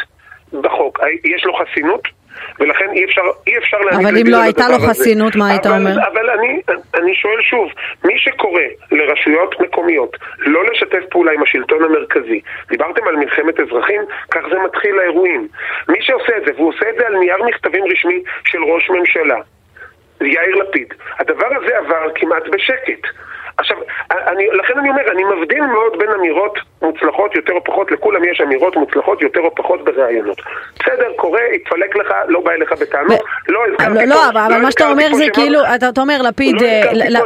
בחוק. 0.52 0.98
יש 1.24 1.44
לו 1.44 1.52
חסינות, 1.54 2.02
ולכן 2.60 2.90
אי 2.92 3.04
אפשר, 3.04 3.22
אי 3.46 3.58
אפשר 3.58 3.78
להעניק 3.78 4.06
אבל 4.06 4.18
אם 4.18 4.26
לא 4.26 4.42
הייתה 4.42 4.68
לו 4.68 4.78
חסינות, 4.78 5.36
מה 5.36 5.50
היית 5.50 5.66
אומר? 5.66 5.96
אבל 6.12 6.30
אני, 6.30 6.60
אני 6.94 7.14
שואל 7.14 7.42
שוב, 7.42 7.68
מי 8.04 8.18
שקורא 8.18 8.62
לרשויות 8.92 9.60
מקומיות 9.60 10.16
לא 10.38 10.64
לשתף 10.64 11.04
פעולה 11.10 11.32
עם 11.32 11.42
השלטון 11.42 11.84
המרכזי, 11.84 12.40
דיברתם 12.68 13.08
על 13.08 13.16
מלחמת 13.16 13.60
אזרחים, 13.60 14.02
כך 14.30 14.40
זה 14.50 14.58
מתחיל 14.64 14.98
האירועים. 14.98 15.48
מי 15.88 15.98
שעושה 16.00 16.36
את 16.36 16.42
זה, 16.46 16.52
והוא 16.56 16.68
עושה 16.68 16.90
את 16.90 16.94
זה 16.98 17.06
על 17.06 17.16
נייר 17.16 17.44
מכתבים 17.44 17.84
רשמי 17.92 18.22
של 18.44 18.64
ראש 18.64 18.90
ממשלה, 18.90 19.38
יאיר 20.20 20.56
לפיד, 20.56 20.94
הדבר 21.18 21.48
הזה 21.56 21.78
עבר 21.78 22.06
כמעט 22.14 22.42
בשקט. 22.52 23.08
עכשיו, 23.56 23.76
אני, 24.10 24.46
לכן 24.52 24.78
אני 24.78 24.88
אומר, 24.90 25.10
אני 25.10 25.24
מבדיל 25.24 25.66
מאוד 25.66 25.98
בין 25.98 26.10
אמירות 26.10 26.58
מוצלחות 26.82 27.36
יותר 27.36 27.52
או 27.52 27.64
פחות, 27.64 27.90
לכולם 27.90 28.24
יש 28.24 28.40
אמירות 28.40 28.76
מוצלחות 28.76 29.22
יותר 29.22 29.40
או 29.40 29.54
פחות 29.54 29.84
בראיונות. 29.84 30.42
בסדר, 30.80 31.12
קורה, 31.16 31.40
יתפלק 31.54 31.96
לך, 31.96 32.14
לא 32.28 32.40
בא 32.40 32.52
אליך 32.52 32.72
בטענות, 32.72 33.20
לא 33.48 33.60
הזכרתי 33.66 33.98
פה. 33.98 34.04
לא, 34.04 34.28
אבל 34.28 34.62
מה 34.62 34.70
שאתה 34.70 34.90
אומר 34.90 35.08
זה 35.12 35.24
כאילו, 35.34 35.60
אתה 35.74 36.00
אומר 36.00 36.22
לפיד 36.28 36.56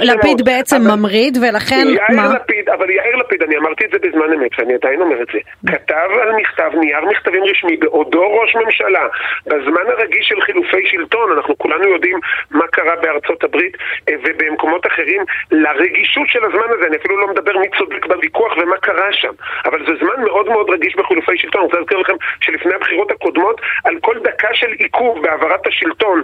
לפיד 0.01 0.45
בעצם 0.45 0.77
ממריד, 0.83 1.39
ולכן 1.43 1.87
מה? 2.09 2.23
יאיר 2.23 2.33
לפיד, 2.35 2.69
אבל 2.69 2.91
יאיר 2.91 3.17
לפיד, 3.17 3.43
אני 3.43 3.57
אמרתי 3.57 3.85
את 3.85 3.91
זה 3.91 3.99
בזמן 3.99 4.33
אמת, 4.33 4.51
ואני 4.59 4.75
עדיין 4.75 5.01
אומר 5.01 5.23
את 5.23 5.29
זה, 5.33 5.39
כתב 5.67 6.09
על 6.23 6.33
מכתב, 6.33 6.71
נייר 6.75 7.05
מכתבים 7.11 7.45
רשמי, 7.45 7.77
בעודו 7.77 8.41
ראש 8.41 8.57
ממשלה, 8.57 9.07
בזמן 9.47 9.83
הרגיש 9.89 10.27
של 10.29 10.41
חילופי 10.41 10.87
שלטון, 10.87 11.33
אנחנו 11.33 11.59
כולנו 11.59 11.89
יודעים 11.89 12.19
מה 12.51 12.67
קרה 12.67 12.97
בארצות 12.97 13.45
הברית 13.45 13.77
אה, 14.09 14.15
ובמקומות 14.25 14.87
אחרים, 14.87 15.25
לרגישות 15.51 16.18
של 16.27 16.45
הזמן 16.45 16.69
הזה, 16.71 16.87
אני 16.87 16.97
אפילו 16.97 17.21
לא 17.21 17.29
מדבר 17.29 17.59
מי 17.59 17.67
צודק 17.79 18.07
בוויכוח 18.07 18.53
ומה 18.57 18.77
קרה 18.77 19.13
שם. 19.13 19.33
אבל 19.65 19.87
זה 19.87 19.93
זמן 20.01 20.25
מאוד 20.25 20.49
מאוד 20.49 20.71
רגיש 20.71 20.97
בחילופי 20.97 21.39
שלטון. 21.39 21.61
אני 21.61 21.67
רוצה 21.67 21.79
להזכיר 21.79 21.99
לכם 21.99 22.17
שלפני 22.41 22.75
הבחירות 22.75 23.11
הקודמות, 23.11 23.61
על 23.85 23.95
כל 24.01 24.19
דקה 24.19 24.49
של 24.53 24.73
עיכוב 24.79 25.23
בהעברת 25.23 25.67
השלטון, 25.67 26.23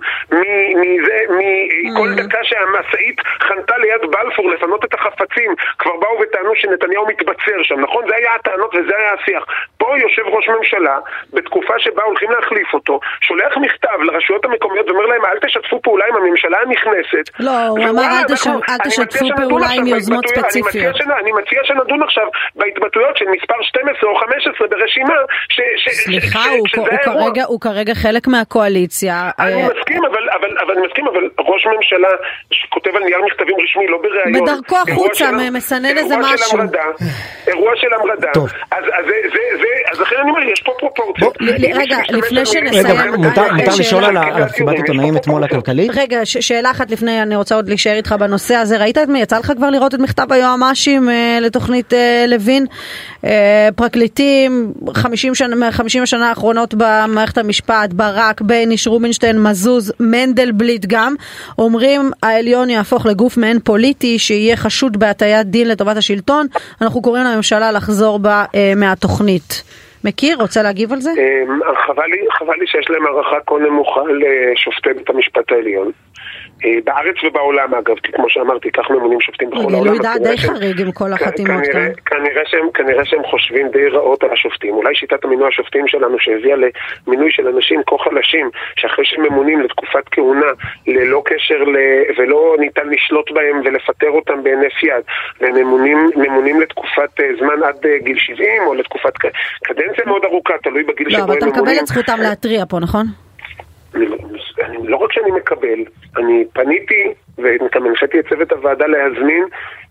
מזה, 0.80 1.18
מכל 1.28 2.08
mm. 2.08 2.22
דקה 2.22 2.38
שהמשאית 2.42 3.20
חנתה 3.42 3.78
ליד 3.78 4.10
בלפור 4.10 4.50
לפנות 4.50 4.84
את 4.84 4.94
החפצים, 4.94 5.54
כבר 5.78 5.96
באו 5.96 6.20
וטענו 6.20 6.50
שנתניהו 6.54 7.06
מתבצר 7.06 7.62
שם, 7.62 7.80
נכון? 7.80 8.04
זה 8.08 8.14
היה 8.16 8.34
הטענות 8.34 8.74
וזה 8.74 8.96
היה 8.96 9.12
השיח. 9.12 9.44
פה 9.78 9.98
יושב 9.98 10.22
ראש 10.26 10.48
ממשלה, 10.48 10.98
בתקופה 11.32 11.74
שבה 11.78 12.02
הולכים 12.02 12.30
להחליף 12.30 12.74
אותו, 12.74 13.00
שולח 13.20 13.56
מכתב 13.56 13.98
לרשויות 14.02 14.44
המקומיות 14.44 14.88
ואומר 14.88 15.06
להם, 15.06 15.24
אל 15.24 15.38
תשתפו 15.38 15.82
פעולה 15.82 16.04
עם 16.08 16.16
הממשלה 16.16 16.58
הנכנסת. 16.60 17.40
לא, 17.40 17.66
הוא 17.66 17.78
אמר, 17.90 18.02
אל 18.70 18.78
תשתפו 18.84 19.26
פעולה 19.36 19.66
עם 19.76 19.83
יוזמות 19.86 20.26
ספציפיות. 20.28 20.96
אני 21.20 21.32
מציע 21.32 21.60
שנדון 21.64 22.02
עכשיו 22.02 22.26
בהתבטאויות 22.54 23.16
של 23.16 23.24
מספר 23.36 23.54
12 23.62 24.10
או 24.10 24.16
15 24.16 24.68
ברשימה, 24.68 25.14
ש, 25.48 25.60
ש, 25.76 25.88
סליחה, 26.04 26.38
ש, 26.38 26.46
הוא, 26.46 26.86
הוא, 26.88 26.98
כרגע, 27.04 27.44
הוא 27.44 27.60
כרגע 27.60 27.94
חלק 27.94 28.28
מהקואליציה. 28.28 29.30
אני 29.38 29.62
אה, 29.62 29.68
מסכים, 29.68 30.04
אבל, 30.04 30.24
אבל, 30.38 30.58
אבל 30.62 30.72
אני 30.78 30.86
מסכים, 30.86 31.06
אבל 31.08 31.24
ראש 31.38 31.66
ממשלה 31.66 32.08
שכותב 32.50 32.90
על 32.96 33.02
נייר 33.04 33.18
מכתבים 33.26 33.56
רשמי, 33.64 33.86
לא 33.86 33.98
בראיון. 34.02 34.32
בדרכו 34.32 34.76
החוצה, 34.76 35.30
מסנן 35.52 35.98
איזה 35.98 36.16
משהו. 36.16 36.58
אירוע 37.46 37.72
של 37.76 37.88
המרדה. 37.94 38.30
אז, 38.70 38.84
אז, 38.84 39.04
זה, 39.06 39.14
זה, 39.34 39.62
זה, 39.62 39.90
אז 39.92 40.00
לכן 40.00 40.16
אני 40.22 40.30
אומר, 40.30 40.48
יש 40.52 40.62
פה 40.62 40.72
פרופורציות. 40.78 41.36
רגע, 41.74 41.98
לפני 42.08 42.46
שנסיים... 42.46 43.14
מותר 43.14 43.42
לשאול 43.78 44.04
על 44.04 44.16
המסיבת 44.16 44.74
עיתונאים 44.74 45.16
אתמול 45.16 45.44
הכלכלית? 45.44 45.90
רגע, 45.94 46.20
שאלה 46.24 46.70
אחת 46.70 46.90
לפני, 46.90 47.22
אני 47.22 47.36
רוצה 47.36 47.54
עוד 47.54 47.68
להישאר 47.68 47.96
איתך 47.96 48.12
בנושא 48.12 48.54
הזה. 48.54 48.78
ראית 48.78 48.98
את 48.98 49.08
מי? 49.08 49.20
יצא 49.22 49.38
לך 49.38 49.52
כבר 49.56 49.70
לראות 49.74 49.94
את 49.94 50.00
מכתב 50.00 50.32
היועמ"שים 50.32 51.08
אה, 51.08 51.38
לתוכנית 51.40 51.92
אה, 51.92 52.24
לוין? 52.28 52.66
אה, 53.24 53.68
פרקליטים, 53.76 54.72
50 54.94 55.34
שנה, 55.34 55.72
50 55.72 56.02
השנה 56.02 56.28
האחרונות 56.28 56.74
במערכת 56.74 57.38
המשפט, 57.38 57.92
ברק, 57.92 58.40
בייניש, 58.40 58.86
רובינשטיין, 58.86 59.42
מזוז, 59.42 59.92
מנדלבליט 60.00 60.86
גם, 60.86 61.14
אומרים 61.58 62.10
העליון 62.22 62.70
יהפוך 62.70 63.06
לגוף 63.06 63.36
מעין 63.36 63.60
פוליטי 63.60 64.18
שיהיה 64.18 64.56
חשוד 64.56 64.96
בהטיית 64.96 65.46
דין 65.46 65.68
לטובת 65.68 65.96
השלטון. 65.96 66.46
אנחנו 66.82 67.02
קוראים 67.02 67.24
לממשלה 67.24 67.72
לחזור 67.72 68.18
בה 68.18 68.44
אה, 68.54 68.72
מהתוכנית. 68.76 69.62
מכיר? 70.04 70.36
רוצה 70.40 70.62
להגיב 70.62 70.92
על 70.92 71.00
זה? 71.00 71.10
אה, 71.10 71.74
חבל 72.38 72.54
לי, 72.60 72.66
שיש 72.66 72.90
להם 72.90 73.06
הערכה 73.06 73.36
כה 73.46 73.54
נמוכה 73.54 74.00
לשופטי 74.00 74.92
בית 74.96 75.10
המשפט 75.10 75.52
העליון. 75.52 75.90
אה, 76.64 76.78
בארץ 76.84 77.16
ובעולם 77.24 77.74
אגב, 77.74 77.96
כי 78.02 78.12
כמו 78.12 78.26
שאמרתי, 78.28 78.70
כך 78.70 78.90
ממונים 78.90 79.20
שופטים 79.20 79.50
בכל 79.50 79.60
העולם. 79.60 79.82
גילוי 79.82 79.98
דעת 79.98 80.22
די 80.22 80.38
חריג 80.38 80.80
עם 80.80 80.92
כל 80.92 81.12
החתימות 81.12 81.62
כאן. 81.72 81.88
כנראה 82.06 82.42
שהם, 82.46 82.66
כנראה 82.74 83.04
שהם 83.04 83.24
חושבים 83.24 83.68
די 83.68 83.88
רעות 83.88 84.24
על 84.24 84.30
השופטים. 84.32 84.74
אולי 84.74 84.94
שיטת 84.94 85.24
המינוי 85.24 85.48
השופטים 85.48 85.88
שלנו 85.88 86.16
שהביאה 86.18 86.56
למינוי 86.56 87.32
של 87.32 87.48
אנשים 87.48 87.80
כה 87.86 87.96
חלשים, 87.98 88.50
שאחרי 88.76 89.04
שהם 89.04 89.22
ממונים 89.22 89.60
לתקופת 89.60 90.08
כהונה, 90.10 90.50
ללא 90.86 91.22
קשר 91.24 91.64
ל... 91.64 91.76
ולא 92.18 92.56
ניתן 92.58 92.88
לשלוט 92.88 93.30
בהם 93.30 93.60
ולפטר 93.64 94.10
אותם 94.10 94.42
בהינף 94.42 94.82
יד, 94.82 95.04
והם 95.40 95.54
ממונים, 96.16 96.60
לתקופת 96.60 97.20
אה, 97.20 97.26
זמן 97.38 97.62
עד 97.68 97.86
אה, 97.86 97.98
גיל 97.98 98.18
70 98.18 98.48
או 98.66 98.74
לתקופת 98.74 99.12
קדנציה 99.64 100.04
מאוד 100.06 100.24
ארוכה, 100.24 100.54
תלוי 100.62 100.82
בגיל 100.82 101.10
שבו 101.10 101.18
הם 101.18 101.24
ממונים. 101.24 101.40
לא, 101.40 101.46
אבל 101.46 101.52
אתה 101.52 101.60
מקבל 101.60 101.78
את 101.80 101.86
זכותם 101.86 102.20
להתריע 102.20 102.64
פה, 102.68 102.78
נכון? 102.80 103.23
אני, 103.94 104.06
אני, 104.64 104.88
לא 104.88 104.96
רק 104.96 105.12
שאני 105.12 105.30
מקבל, 105.30 105.78
אני 106.16 106.44
פניתי 106.52 107.12
וגם 107.38 107.86
הנחיתי 107.86 108.20
את 108.20 108.28
צוות 108.28 108.52
הוועדה 108.52 108.86
להזמין 108.86 109.44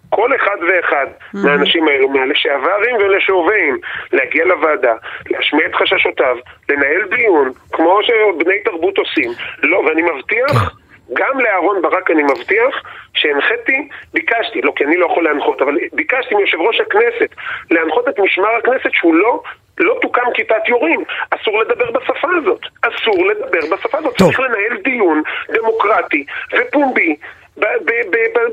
כל 0.10 0.36
אחד 0.36 0.58
ואחד 0.68 1.06
mm-hmm. 1.08 1.38
מהאנשים 1.44 1.88
האלו, 1.88 2.10
מהלשעברים 2.10 2.96
ולשהווים, 2.96 3.78
להגיע 4.14 4.46
לוועדה, 4.46 4.94
להשמיע 5.30 5.66
את 5.66 5.76
חששותיו, 5.76 6.38
לנהל 6.70 7.02
דיון, 7.16 7.52
כמו 7.72 8.00
שבני 8.04 8.60
תרבות 8.66 8.98
עושים. 8.98 9.32
לא, 9.64 9.78
ואני 9.78 10.02
מבטיח, 10.02 10.76
גם 11.14 11.40
לאהרון 11.40 11.82
ברק 11.82 12.12
אני 12.12 12.24
מבטיח, 12.24 12.76
שהנחיתי, 13.14 13.88
ביקשתי, 14.14 14.62
לא 14.62 14.74
כי 14.76 14.86
אני 14.86 14.98
לא 14.98 15.06
יכול 15.06 15.24
להנחות, 15.24 15.62
אבל 15.62 15.78
ביקשתי 15.94 16.36
מיושב 16.36 16.58
ראש 16.62 16.82
הכנסת 16.82 17.30
להנחות 17.72 18.10
את 18.10 18.20
משמר 18.20 18.56
הכנסת 18.56 18.90
שהוא 18.94 19.16
לא 19.16 19.42
לא 19.78 19.98
תוקם 20.02 20.22
כיתת 20.34 20.68
יורים. 20.68 21.04
אסור 21.30 21.60
לדבר 21.60 21.92
בשפה 21.92 22.28
הזאת. 22.38 22.60
אסור 22.82 23.26
לדבר 23.26 23.76
בשפה 23.76 23.98
הזאת. 23.98 24.18
טוב. 24.18 24.28
צריך 24.28 24.40
לנהל 24.40 24.78
דיון 24.84 25.22
דמוקרטי 25.50 26.26
ופומבי 26.58 27.16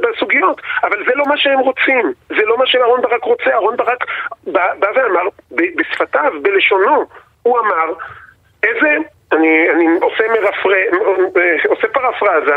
בסוגיות. 0.00 0.60
אבל 0.82 1.04
זה 1.06 1.12
לא 1.14 1.24
מה 1.26 1.36
שהם 1.36 1.58
רוצים. 1.58 2.12
זה 2.28 2.42
לא 2.46 2.58
מה 2.58 2.66
שאהרן 2.66 3.02
ברק 3.02 3.24
רוצה. 3.24 3.50
אהרן 3.50 3.76
ברק 3.76 4.04
בא 4.46 4.86
ואמר 4.94 5.28
בשפתיו, 5.50 6.32
בלשונו, 6.42 7.04
הוא 7.42 7.58
אמר, 7.58 7.92
איזה, 8.62 8.96
אני, 9.32 9.70
אני 9.70 9.86
עושה, 10.00 10.24
מרפר, 10.28 10.70
עושה 11.68 11.88
פרפרזה, 11.88 12.56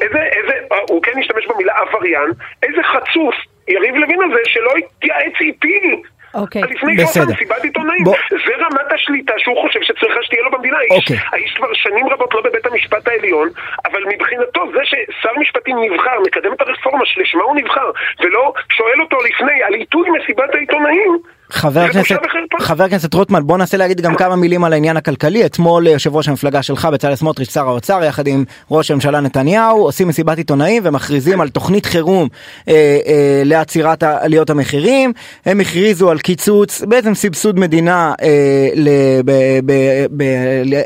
איזה, 0.00 0.22
איזה, 0.22 0.52
הוא 0.90 1.02
כן 1.02 1.18
השתמש 1.18 1.46
במילה 1.46 1.72
עבריין, 1.78 2.30
איזה 2.62 2.82
חצוף 2.82 3.34
יריב 3.68 3.94
לוין 3.94 4.22
הזה 4.22 4.40
שלא 4.44 4.72
התייעץ 4.76 5.34
איתי 5.40 6.02
אוקיי. 6.34 6.62
לפני 6.62 6.96
בסדר. 6.96 7.32
מסיבת 7.32 7.64
עיתונאים. 7.64 8.04
בוא... 8.04 8.16
זה 8.30 8.52
רמת 8.58 8.92
השליטה 8.94 9.32
שהוא 9.38 9.62
חושב 9.62 9.80
שצריכה 9.82 10.22
שתהיה 10.22 10.42
לו 10.42 10.50
במדינה. 10.50 10.78
אוקיי. 10.90 11.16
האיש, 11.16 11.32
האיש 11.32 11.54
כבר 11.54 11.72
שנים 11.74 12.08
רבות 12.08 12.34
לא 12.34 12.40
בבית 12.40 12.66
המשפט 12.66 13.08
העליון, 13.08 13.48
אבל 13.84 14.04
מבחינתו 14.04 14.60
זה 14.72 14.80
ששר 14.84 15.30
משפטים 15.40 15.76
נבחר, 15.82 16.20
מקדם 16.26 16.52
את 16.52 16.60
הרפורמה 16.60 17.06
שלשמה 17.06 17.42
הוא 17.42 17.56
נבחר, 17.56 17.90
ולא 18.20 18.52
שואל 18.72 19.00
אותו 19.00 19.16
לפני 19.24 19.62
על 19.62 19.74
עיתוי 19.74 20.08
מסיבת 20.10 20.54
העיתונאים, 20.54 21.18
חבר 21.54 21.80
הכנסת. 21.80 22.16
חבר 22.60 22.84
הכנסת 22.84 23.14
רוטמן 23.14 23.46
בוא 23.46 23.58
ננסה 23.58 23.76
להגיד 23.76 24.00
גם 24.00 24.14
כמה 24.14 24.36
מילים 24.36 24.64
על 24.64 24.72
העניין 24.72 24.96
הכלכלי 24.96 25.46
אתמול 25.46 25.86
יושב 25.86 26.16
ראש 26.16 26.28
המפלגה 26.28 26.62
שלך 26.62 26.88
בצלאל 26.92 27.14
סמוטריץ' 27.14 27.52
שר 27.52 27.68
האוצר 27.68 28.04
יחד 28.04 28.26
עם 28.26 28.44
ראש 28.70 28.90
הממשלה 28.90 29.20
נתניהו 29.20 29.82
עושים 29.82 30.08
מסיבת 30.08 30.38
עיתונאים 30.38 30.82
ומכריזים 30.86 31.40
על 31.40 31.48
תוכנית 31.48 31.86
חירום 31.86 32.28
אה, 32.68 32.74
אה, 33.06 33.42
לעצירת 33.44 34.02
עליות 34.02 34.50
המחירים 34.50 35.12
הם 35.46 35.60
הכריזו 35.60 36.10
על 36.10 36.18
קיצוץ 36.18 36.82
בעצם 36.82 37.14
סבסוד 37.14 37.58
מדינה 37.58 38.12
אה, 38.22 39.20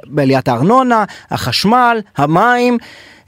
בעליית 0.06 0.48
הארנונה 0.48 1.04
החשמל 1.30 2.00
המים. 2.16 2.78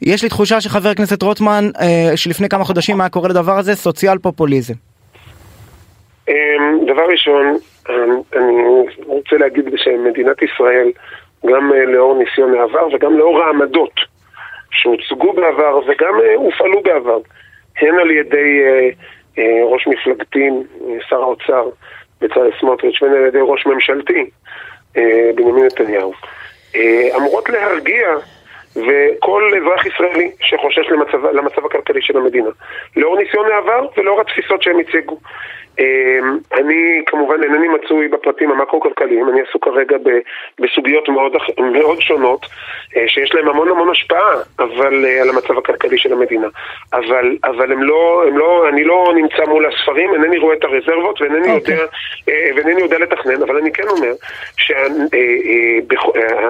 יש 0.02 0.22
לי 0.22 0.28
תחושה 0.28 0.60
שחבר 0.60 0.88
הכנסת 0.88 1.22
רוטמן 1.22 1.70
אה, 1.80 2.12
שלפני 2.16 2.48
כמה 2.48 2.64
חודשים 2.64 3.00
היה 3.00 3.08
קורא 3.08 3.28
לדבר 3.28 3.58
הזה 3.58 3.74
סוציאל 3.74 4.18
פופוליזם. 4.18 4.89
אמ, 6.30 6.86
דבר 6.86 7.06
ראשון, 7.08 7.56
אמ, 7.90 8.20
אני 8.36 8.62
רוצה 9.06 9.36
להגיד 9.36 9.64
שמדינת 9.76 10.42
ישראל, 10.42 10.90
גם 11.46 11.72
אה, 11.72 11.84
לאור 11.84 12.18
ניסיון 12.18 12.54
העבר 12.54 12.86
וגם 12.92 13.18
לאור 13.18 13.42
העמדות 13.42 14.00
שהוצגו 14.70 15.32
בעבר 15.32 15.80
וגם 15.86 16.20
אה, 16.20 16.34
הופעלו 16.34 16.82
בעבר, 16.82 17.18
הן 17.80 17.98
על 17.98 18.10
ידי 18.10 18.62
אה, 19.38 19.60
ראש 19.64 19.86
מפלגתי, 19.86 20.50
שר 21.08 21.22
האוצר 21.22 21.68
בצלאל 22.20 22.50
סמוטריץ', 22.60 23.02
והן 23.02 23.14
על 23.14 23.26
ידי 23.26 23.38
ראש 23.42 23.66
ממשלתי, 23.66 24.30
בנימין 25.34 25.64
נתניהו, 25.64 26.12
אמורות 27.16 27.48
להרגיע 27.48 28.08
וכל 28.76 29.52
אזרח 29.56 29.86
ישראלי 29.86 30.30
שחושש 30.40 30.90
למצב, 30.90 31.26
למצב 31.26 31.66
הכלכלי 31.66 32.02
של 32.02 32.16
המדינה, 32.16 32.50
לאור 32.96 33.18
ניסיון 33.18 33.52
העבר 33.52 33.86
ולאור 33.96 34.20
התפיסות 34.20 34.62
שהם 34.62 34.78
הציגו. 34.78 35.18
אמ, 35.80 36.38
אני 36.52 37.02
כמובן 37.06 37.42
אינני 37.42 37.68
מצוי 37.68 38.08
בפרטים 38.08 38.50
המקרו-כלכליים, 38.50 39.28
אני 39.28 39.40
עסוק 39.48 39.64
כרגע 39.64 39.96
בסוגיות 40.60 41.08
מאוד, 41.08 41.32
מאוד 41.58 42.00
שונות, 42.00 42.46
אה, 42.96 43.04
שיש 43.08 43.34
להן 43.34 43.48
המון 43.48 43.68
המון 43.68 43.90
השפעה 43.90 44.34
אבל, 44.58 45.04
אה, 45.04 45.22
על 45.22 45.28
המצב 45.28 45.58
הכלכלי 45.58 45.98
של 45.98 46.12
המדינה. 46.12 46.48
אבל, 46.92 47.36
אבל 47.44 47.72
הם 47.72 47.82
לא, 47.82 48.24
הם 48.28 48.38
לא, 48.38 48.68
אני 48.68 48.84
לא 48.84 49.12
נמצא 49.16 49.44
מול 49.48 49.66
הספרים, 49.66 50.14
אינני 50.14 50.38
רואה 50.38 50.54
את 50.56 50.64
הרזרבות 50.64 51.20
ואינני 51.20 51.52
אוקיי. 51.52 51.74
יודע, 51.74 51.84
אה, 52.28 52.50
ואינני 52.56 52.80
יודע 52.80 52.98
לתכנן, 52.98 53.42
אבל 53.42 53.56
אני 53.56 53.72
כן 53.72 53.88
אומר 53.88 54.12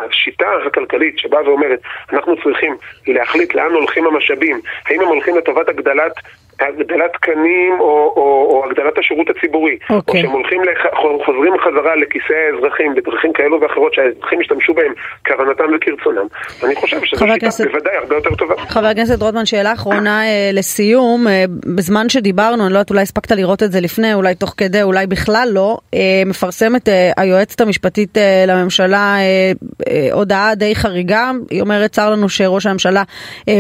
שהשיטה 0.06 0.48
הכלכלית 0.66 1.18
שבאה 1.18 1.48
ואומרת, 1.48 1.80
אנחנו 2.12 2.36
צריכים 2.42 2.76
להחליט 3.06 3.54
לאן 3.54 3.72
הולכים 3.72 4.06
המשאבים, 4.06 4.60
האם 4.86 5.00
הם 5.00 5.08
הולכים 5.08 5.36
לטובת 5.36 5.68
הגדלת 5.68 6.12
הגדלת 6.60 7.12
תקנים 7.12 7.72
או, 7.80 8.12
או, 8.16 8.48
או 8.50 8.64
הגדלת 8.66 8.98
השירות 8.98 9.26
הציבורי, 9.30 9.78
או 9.90 9.96
אוקיי. 9.96 10.22
שהם 10.22 10.30
הולכים, 10.30 10.64
לח, 10.64 10.86
חוזרים 11.24 11.52
חזרה 11.64 11.96
לכיסי 11.96 12.34
האזרחים 12.34 12.94
בדרכים 12.94 13.32
כאלו 13.32 13.60
ואחרות 13.60 13.94
שהאזרחים 13.94 14.40
ישתמשו 14.40 14.74
בהם 14.74 14.92
כוונתם 15.26 15.64
וכרצונם. 15.76 16.26
אני 16.64 16.74
חושב 16.74 17.04
שזו 17.04 17.18
שיטה 17.18 17.34
הכנסת- 17.34 17.66
בוודאי 17.66 17.96
הרבה 17.96 18.14
יותר 18.14 18.34
טובה. 18.34 18.54
חבר 18.68 18.86
הכנסת 18.86 19.22
רוטמן, 19.22 19.46
שאלה 19.46 19.72
אחרונה 19.72 20.22
אה, 20.26 20.50
לסיום. 20.52 21.28
אה, 21.28 21.44
בזמן 21.76 22.08
שדיברנו, 22.08 22.64
אני 22.64 22.72
לא 22.72 22.78
יודעת, 22.78 22.90
אולי 22.90 23.02
הספקת 23.02 23.30
לראות 23.32 23.62
את 23.62 23.72
זה 23.72 23.80
לפני, 23.80 24.14
אולי 24.14 24.34
תוך 24.34 24.54
כדי, 24.56 24.82
אולי 24.82 25.06
בכלל 25.06 25.48
לא, 25.52 25.78
אה, 25.94 26.22
מפרסמת 26.26 26.88
היועצת 27.16 27.60
המשפטית 27.60 28.18
לממשלה 28.48 29.16
הודעה 30.12 30.54
די 30.54 30.74
חריגה. 30.74 31.30
היא 31.50 31.60
אומרת, 31.60 31.90
צר 31.90 32.10
לנו 32.10 32.28
שראש 32.28 32.66
הממשלה 32.66 33.02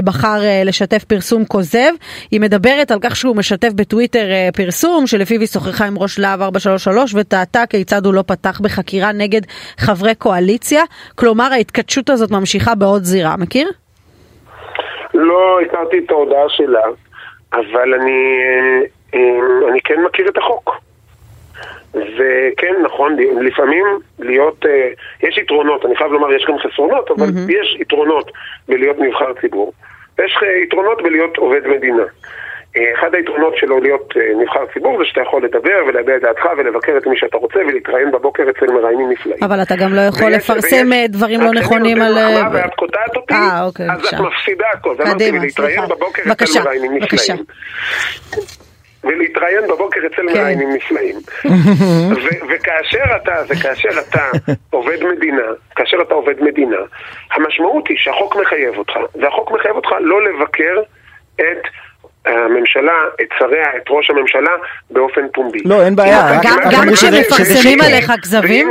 בחר 0.04 0.40
לשתף 0.64 1.04
פרסום 1.04 1.44
כוזב. 1.44 1.92
היא 2.30 2.40
מדברת 2.40 2.89
על 2.90 2.98
כך 3.02 3.16
שהוא 3.16 3.36
משתף 3.36 3.72
בטוויטר 3.74 4.30
אה, 4.30 4.48
פרסום 4.56 5.06
שלפיו 5.06 5.40
היא 5.40 5.48
שוחחה 5.48 5.86
עם 5.86 5.98
ראש 5.98 6.18
להב 6.18 6.42
433 6.42 7.14
וטעתה 7.14 7.66
כיצד 7.70 8.06
הוא 8.06 8.14
לא 8.14 8.22
פתח 8.26 8.60
בחקירה 8.60 9.12
נגד 9.12 9.40
חברי 9.78 10.14
קואליציה. 10.14 10.82
כלומר, 11.14 11.48
ההתכתשות 11.52 12.10
הזאת 12.10 12.30
ממשיכה 12.30 12.74
בעוד 12.74 13.02
זירה. 13.02 13.36
מכיר? 13.36 13.68
לא 15.14 15.58
הכרתי 15.66 15.98
את 15.98 16.10
ההודעה 16.10 16.48
שלה, 16.48 16.82
אבל 17.52 17.94
אני, 17.94 18.22
אה, 18.44 18.80
אה, 19.14 19.70
אני 19.70 19.80
כן 19.80 20.02
מכיר 20.04 20.28
את 20.28 20.38
החוק. 20.38 20.70
וכן, 21.94 22.74
נכון, 22.82 23.16
לפעמים 23.40 23.84
להיות, 24.18 24.64
יש 25.22 25.38
יתרונות, 25.38 25.84
אני 25.84 25.96
חייב 25.96 26.12
לומר, 26.12 26.32
יש 26.32 26.44
גם 26.48 26.58
חסרונות, 26.58 27.10
אבל 27.10 27.26
מהמם. 27.26 27.50
יש 27.50 27.76
יתרונות 27.80 28.30
בלהיות 28.68 28.98
נבחר 28.98 29.32
ציבור, 29.40 29.72
אה, 30.20 30.24
יתרונות 30.64 31.02
בלהיות 31.02 31.36
עובד 31.36 31.66
מדינה. 31.66 32.02
אחד 32.76 33.14
היתרונות 33.14 33.56
שלו 33.56 33.80
להיות 33.80 34.14
אה, 34.16 34.42
נבחר 34.42 34.66
ציבור 34.72 34.98
זה 34.98 35.04
שאתה 35.04 35.20
יכול 35.20 35.44
לדבר 35.44 35.84
ולהביע 35.88 36.16
את 36.16 36.22
דעתך 36.22 36.44
ולבקר 36.58 36.96
את 36.96 37.06
מי 37.06 37.16
שאתה 37.16 37.36
רוצה 37.36 37.58
ולהתראיין 37.58 38.10
בבוקר 38.10 38.42
אצל 38.50 38.72
מראיינים 38.72 39.10
נפלאים. 39.10 39.38
אבל 39.44 39.62
אתה 39.62 39.76
גם 39.76 39.94
לא 39.94 40.00
יכול 40.00 40.30
לפרסם 40.30 40.92
אה, 40.92 41.04
דברים 41.08 41.40
לא 41.40 41.50
נכונים 41.50 42.02
על... 42.02 42.18
אה, 42.18 42.48
ואת 42.52 42.74
קוטעת 42.74 43.16
אותי, 43.16 43.34
אוקיי, 43.62 43.86
אז. 43.92 44.06
את 44.06 44.20
מפסידה 44.20 44.66
הכל. 44.72 44.94
קדימה, 45.14 45.48
סליחה. 45.50 45.86
בבקשה. 46.26 47.34
ולהתראיין 49.04 49.64
בבוקר 49.68 50.00
אצל 50.06 50.16
כן. 50.16 50.24
מראיינים 50.24 50.68
נפלאים. 50.72 51.16
ו- 52.24 52.46
וכאשר 52.48 53.04
אתה, 53.22 53.34
וכאשר 53.48 53.88
אתה 54.08 54.24
עובד 54.70 55.04
מדינה, 55.04 55.42
כאשר 55.76 55.96
אתה 56.02 56.14
עובד 56.14 56.42
מדינה, 56.42 56.76
המשמעות 57.32 57.88
היא 57.88 57.96
שהחוק 58.00 58.36
מחייב 58.36 58.78
אותך, 58.78 58.92
והחוק 59.14 59.52
מחייב 59.52 59.76
אותך 59.76 59.88
לא 60.00 60.24
לבקר 60.24 60.82
את 61.34 61.62
הממשלה, 62.26 62.92
את 63.22 63.26
שריה, 63.38 63.64
את 63.76 63.82
ראש 63.90 64.10
הממשלה, 64.10 64.50
באופן 64.90 65.20
פומבי. 65.34 65.58
לא, 65.64 65.82
אין 65.82 65.96
בעיה, 65.96 66.34
אם 66.36 66.40
גם- 66.70 66.88
כשמפרסמים 66.94 67.80
עליך 67.80 68.12
כזבים? 68.22 68.70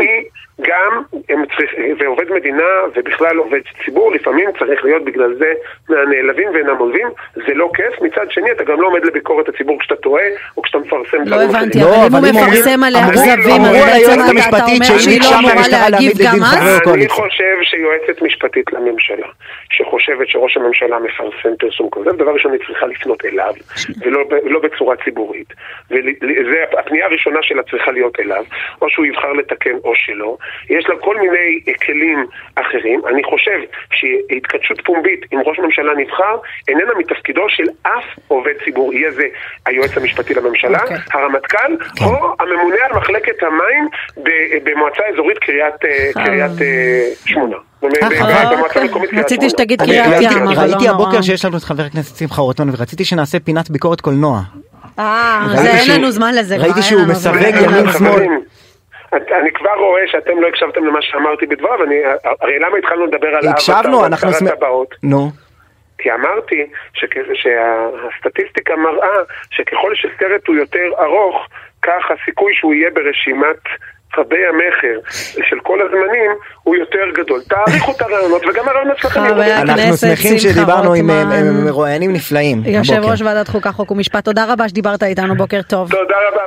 גם 0.61 1.01
הם 1.29 1.43
צריך, 1.57 1.71
ועובד 1.99 2.31
מדינה 2.31 2.63
ובכלל 2.95 3.37
עובד 3.37 3.59
ציבור 3.85 4.11
לפעמים 4.11 4.49
צריך 4.59 4.85
להיות 4.85 5.03
בגלל 5.05 5.35
זה 5.39 5.53
מהנעלבים 5.89 6.47
ואינם 6.53 6.77
עולבים 6.77 7.07
זה 7.35 7.53
לא 7.53 7.69
כיף, 7.75 8.01
מצד 8.01 8.31
שני 8.31 8.51
אתה 8.51 8.63
גם 8.63 8.81
לא 8.81 8.87
עומד 8.87 9.05
לביקורת 9.05 9.49
הציבור 9.49 9.79
כשאתה 9.79 9.95
טועה 9.95 10.23
או 10.57 10.61
כשאתה 10.61 10.77
מפרסם 10.77 11.17
לא 11.25 11.41
הבנתי, 11.41 11.79
לא, 11.79 12.05
אבל 12.05 12.05
אם 12.05 12.15
אבל 12.15 12.29
הוא 12.37 12.47
מפרסם 12.47 12.83
עליה 12.83 13.01
כזבים, 13.11 13.61
אמרו 13.61 13.75
אתה- 13.75 14.29
המשפטית 14.29 14.81
אומר 14.89 14.99
שהיא 14.99 15.21
לא 15.21 15.39
אמורה 15.39 15.67
להגיב 15.89 16.11
גם 16.25 16.35
אז? 16.43 16.79
אני. 16.93 17.09
חושב 17.09 17.57
שיועצת 17.63 18.21
משפטית 18.21 18.73
לממשלה, 18.73 19.27
שחושבת 19.71 20.27
שראש 20.27 20.57
הממשלה 20.57 20.99
מפרסם 20.99 21.55
פרסום 21.59 21.89
כזה, 21.91 22.11
דבר 22.11 22.31
ראשון 22.31 22.51
היא 22.51 22.59
צריכה 22.67 22.85
לפנות 22.87 23.25
אליו, 23.25 23.53
ולא 24.01 24.19
לא 24.43 24.59
בצורה 24.59 24.95
ציבורית. 25.05 25.53
והפנייה 26.71 27.05
הראשונה 27.05 27.39
שלה 27.41 27.63
צריכה 27.63 27.91
להיות 27.91 28.19
אליו, 28.19 28.43
או 28.81 28.89
שהוא 28.89 29.05
יבחר 29.05 29.33
לתקן 29.33 29.75
או 29.83 29.93
שלא. 29.95 30.37
יש 30.69 30.85
לה 30.89 30.95
כל 31.01 31.15
מיני 31.19 31.47
כלים 31.85 32.25
אחרים. 32.55 33.01
אני 33.13 33.23
חושב 33.23 33.59
שהתכתשות 33.91 34.81
פומבית 34.85 35.25
עם 35.31 35.39
ראש 35.45 35.59
ממשלה 35.59 35.91
נבחר, 35.97 36.35
איננה 36.67 36.91
מתפקידו 36.99 37.41
של 37.49 37.63
אף 37.83 38.03
עובד 38.27 38.53
ציבור. 38.65 38.93
יהיה 38.93 39.11
זה 39.11 39.23
היועץ 39.65 39.97
המשפטי 39.97 40.33
לממשלה, 40.33 40.81
אוקיי. 40.81 40.97
הרמטכ"ל, 41.13 41.71
או 42.05 42.35
הממונה 42.39 42.75
על 42.89 42.97
מחלקת 42.97 43.43
המים 43.43 43.87
ב- 44.23 44.29
במועצה 44.69 45.03
אזורית 45.13 45.37
קריית 45.37 45.75
קריית, 46.13 46.51
שמונה. 47.25 47.55
רציתי. 49.17 49.49
שתגיד 49.49 49.81
קריית 49.81 50.07
ראיתי- 50.07 50.23
ים, 50.23 50.43
אבל 50.47 50.53
לא 50.55 50.59
ראיתי 50.61 50.75
נורא. 50.87 50.89
הבוקר 50.89 51.21
שיש 51.21 51.45
לנו 51.45 51.57
את 51.57 51.63
חבר 51.63 51.83
הכנסת 51.83 52.15
שמחה 52.17 52.41
רוטמן 52.41 52.69
ורציתי 52.69 53.05
שנעשה 53.05 53.39
פינת 53.39 53.69
ביקורת 53.69 54.01
קולנוע. 54.01 54.39
אה, 54.99 55.45
ראיתי 55.47 55.61
זה 55.63 55.91
אין 55.93 55.99
לנו 56.01 56.11
זמן 56.11 56.35
לזה. 56.35 56.57
ראיתי 56.57 56.81
שהוא. 56.81 57.01
מסווג 57.07 57.35
ימין. 57.35 57.91
שמאל. 57.97 58.23
אני 59.13 59.51
כבר 59.53 59.73
רואה 59.79 60.01
שאתם 60.07 60.41
לא 60.41 60.47
הקשבתם 60.47 60.85
למה 60.85 60.99
שאמרתי 61.01 61.45
בדבריו, 61.45 61.83
אני- 61.83 62.01
הרי 62.41 62.59
למה 62.59 62.77
התחלנו 62.77 63.05
לדבר 63.05 63.27
על 63.27 63.47
הקשבנו, 63.47 64.05
אנחנו... 64.05 64.29
נו. 65.03 65.31
כי 65.97 66.11
אמרתי 66.11 66.65
שכ- 66.93 67.33
שהסטטיסטיקה 67.33 68.75
מראה 68.75 69.17
שככל 69.51 69.95
שסרט 69.95 70.47
הוא 70.47 70.55
יותר 70.55 70.85
ארוך, 70.99 71.47
כך 71.81 72.03
הסיכוי 72.11 72.53
שהוא 72.55 72.73
יהיה 72.73 72.89
ברשימת 72.93 73.57
רבי 74.17 74.45
המכר 74.45 74.99
של 75.49 75.59
כל 75.63 75.79
הזמנים 75.81 76.31
הוא 76.63 76.75
יותר 76.75 77.05
גדול. 77.13 77.39
תעריכו 77.49 77.91
את 77.91 78.01
הרעיונות, 78.01 78.41
וגם 78.49 78.67
הרעיונות 78.69 78.97
שלכם 78.97 79.19
יהיו. 79.19 79.61
אנחנו 79.61 79.97
שמחים 79.97 80.37
שדיברנו 80.37 80.93
עם 80.93 81.09
מרואיינים 81.65 82.13
נפלאים. 82.13 82.57
יושב. 82.65 83.01
ראש 83.03 83.21
ועדת 83.21 83.47
חוקה 83.47 83.71
חוק 83.71 83.91
ומשפט, 83.91 84.25
תודה 84.25 84.45
רבה 84.53 84.69
שדיברת 84.69 85.03
איתנו, 85.03 85.35
בוקר 85.35 85.61
טוב. 85.61 85.91
תודה 85.91 86.15
רבה. 86.31 86.41